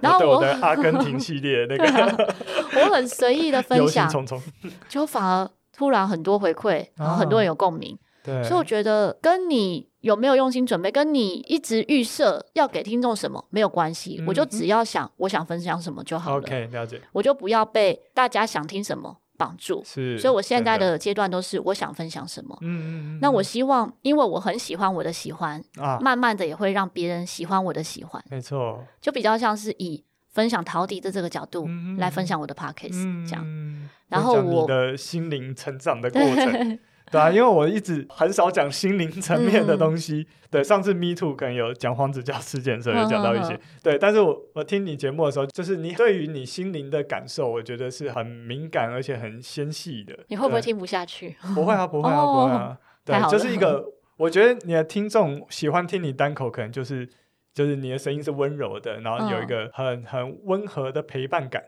[0.00, 2.34] 然后我，阿根廷系列那个，
[2.80, 4.40] 我很随意的分享，匆匆
[4.88, 7.98] 就反而突然很多回馈，然后很多人有共鸣。
[8.24, 16.38] 所以我觉得跟你有没有用心准备，跟你一直预设要给听众什么没有关系，嗯、我就只要想我想分享什么就好了。
[16.38, 17.00] OK，了解。
[17.12, 19.82] 我就不要被大家想听什么绑住。
[19.84, 22.56] 是，所以我现在的阶段都是我想分享什么。
[22.60, 23.18] 嗯嗯嗯。
[23.22, 28.22] 那我希望，因为我很喜欢我的喜欢，啊、慢慢的也会让别人喜欢我的喜欢。
[28.30, 28.84] 没错。
[29.00, 31.66] 就比较像是以分享陶笛的这个角度
[31.96, 33.88] 来分享我的 Podcast、嗯、这样。
[34.08, 36.78] 然后我的心灵成长的过程。
[37.10, 40.26] 对啊，因为我一直很少讲心灵层面的东西。
[40.28, 43.54] 嗯、对，上次 Me Too 可能有讲黄子佼事件的时候有讲到一些。
[43.54, 50.18] 嗯、对，但是我我听你节目的时候，就是你对于你心灵的感受，我觉得是很敏感而且很纤细的。
[50.28, 51.36] 你会不会听不下去？
[51.54, 52.78] 不会啊， 不会啊，不会啊。
[53.04, 53.84] 对，就是一个，
[54.16, 57.08] 我觉得你的听众喜欢听你单口，可能就是
[57.54, 61.62] 就是你的声音是温柔的，然后有一个很很温和的陪伴感。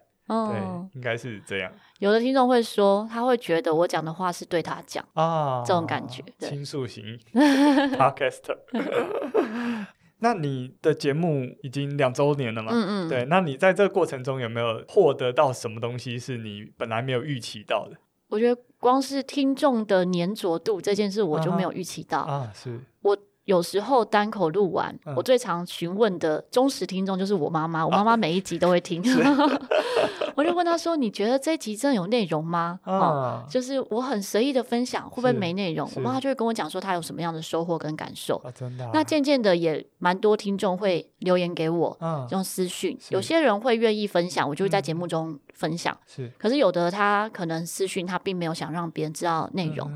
[0.53, 1.73] 对，应该是这样。
[1.99, 6.23] 有的听众会说，他会觉得我讲的话是对他讲啊，这种感觉。
[6.39, 8.57] 倾诉型 Podcaster。
[10.23, 12.71] 那你的节目已经两周年了嘛？
[12.73, 13.09] 嗯嗯。
[13.09, 17.97] 对，那你在这个过程中有没有获得到什么东西是你本来没有预期到的？
[18.29, 22.53] 我觉得光是听众的粘着度这件事，我就没有预期到啊。
[22.55, 22.81] 是我。
[23.45, 27.85] 有时候单口录完，嗯、我最常询问的忠实听众就是我妈妈。
[27.85, 29.37] 我妈妈 每一集都会听，啊、
[30.37, 35.91] 我就问她说：“你觉得这一集真的有内容吗？”啊、哦，就是我很随意的分享，会不会没内容？
[35.97, 38.37] 我妈妈就会跟我讲说她有什么样的收获跟感受。
[38.45, 38.91] 啊、真的、啊。
[38.95, 42.99] 那渐渐的也蛮多听众会留言给我，嗯，用私讯。
[43.09, 45.97] 有些人会愿意分享，我就会在节目中分享。
[46.07, 49.91] 是，可是有的他可能私讯，他并没有想让别人知道内容。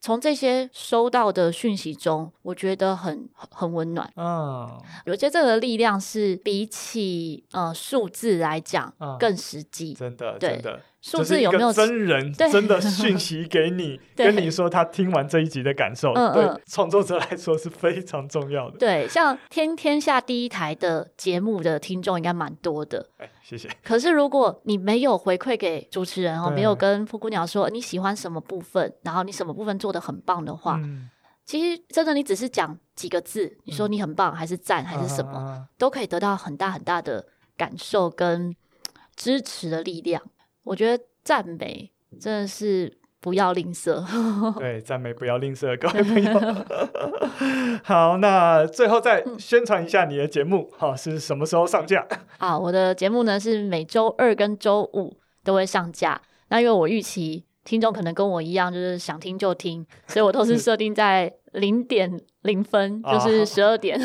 [0.00, 4.10] 从这些收到的讯息中，我觉得很很温暖。
[4.16, 9.94] 嗯，有些这个力量是比起呃数字来讲嗯更实际。
[9.94, 10.80] 真的，对真的。
[11.04, 18.78] 数字有没有真人 真的讯息给你， 跟你说他听完这一集的感受，嗯嗯对创作者来说是非常重要的。
[18.78, 23.06] 对，像天天下第一台的节目的听众应该蛮多的。
[23.18, 23.68] 哎，谢谢。
[23.84, 31.10] 可是如果你没有回馈给主持人哦，没有跟布姑娘说你喜欢什么部分，然后你什么部分做的很棒的话，嗯，
[31.44, 37.26] 其实真的你只是讲几个字，你说你很棒，还是赞，还是什么，啊都可以得到很大很大的
[37.58, 38.56] 感受跟
[39.14, 40.22] 支持的力量。
[40.64, 41.90] 我觉得赞美
[42.20, 44.02] 真的是不要吝啬。
[44.58, 46.64] 对， 赞美不要吝啬，各位朋友。
[47.84, 52.06] 好，那最后再宣传一下你的节目，好，是什么时候上架？
[52.38, 56.20] 啊，我的节目呢是每周二跟周五都会上架。
[56.48, 63.98] 那因为我预期听众可能跟我一样，就是想听就听，所以我都是设定在零点零分，就是十二点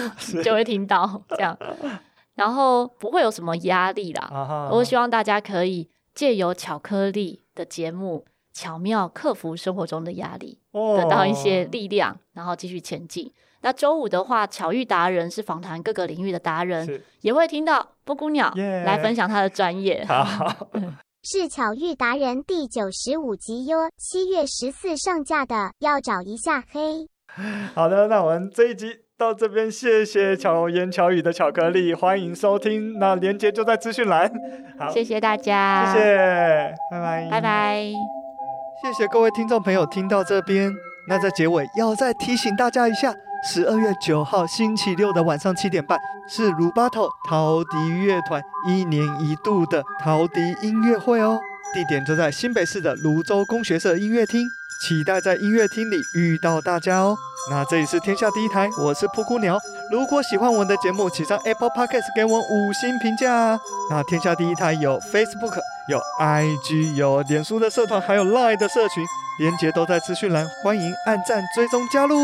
[0.43, 1.57] 就会听到这样，
[2.35, 4.29] 然后不会有什么压力啦。
[4.31, 5.89] 啊哈我希望大家可以
[6.19, 10.59] 借由巧克力的节目，巧妙克服生活中的压力。
[10.71, 13.31] 哦得到一些力量，然后继续前进。
[13.61, 20.03] 那周五的话，巧遇达人是访谈各个领域的达人，也会听到布谷鸟来分享他的专业。
[20.03, 20.67] 好，
[21.23, 27.07] 是巧遇达人第九十五集哟，七月十四上架的，要找一下嘿。
[27.73, 34.31] 好的，那我们这一集到这边，谢谢巧言巧语的巧克力，欢迎收听，那连接就在资讯栏。
[34.77, 37.83] 好，谢谢大家，谢谢，拜拜，拜拜。
[38.81, 40.73] 谢谢各位听众朋友听到这边。
[41.09, 43.13] 那在结尾要再提醒大家一下，
[43.43, 45.99] 十二月九号星期六的晚上七点半
[46.29, 51.37] 是鲁巴头陶笛乐团一年一度的陶笛音乐会哦，
[51.73, 54.47] 地点就在新北市的泸州工学社音乐厅，
[54.79, 57.17] 期待在音乐厅里遇到大家哦。
[57.51, 59.59] 那这里是天下第一台，我是布谷鸟。
[59.91, 63.59] 如果喜欢我们的节目，请上 Apple Podcast 给我五星评价。
[63.89, 65.59] 那天下第一台有 Facebook、
[65.89, 69.03] 有 IG、有脸书的社团，还有 Line 的社群，
[69.39, 72.15] 连接都在资讯栏，欢迎按赞、追踪、加入。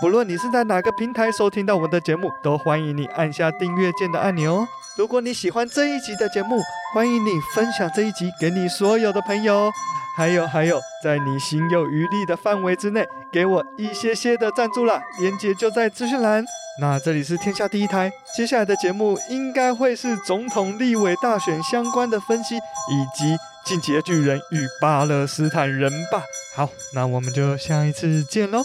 [0.00, 4.68] 不论你是在哪个平台收听到我们的节目，都欢迎你按下订阅键的按钮哦。
[4.94, 6.60] 如果你喜欢这一集的节目，
[6.92, 9.72] 欢迎你分享这一集给你所有的朋友。
[10.14, 16.44] 还有还有，在你心有余力的范围之内，给我一些些的赞助啦，连接就在资讯栏。
[16.78, 23.34] 那这里是天下第一台，接下来的节目应该会是总统、立委大选相关的分析，以及
[23.64, 26.22] 进击的巨人与巴勒斯坦人吧。
[26.54, 28.62] 好，那我们就下一次见喽。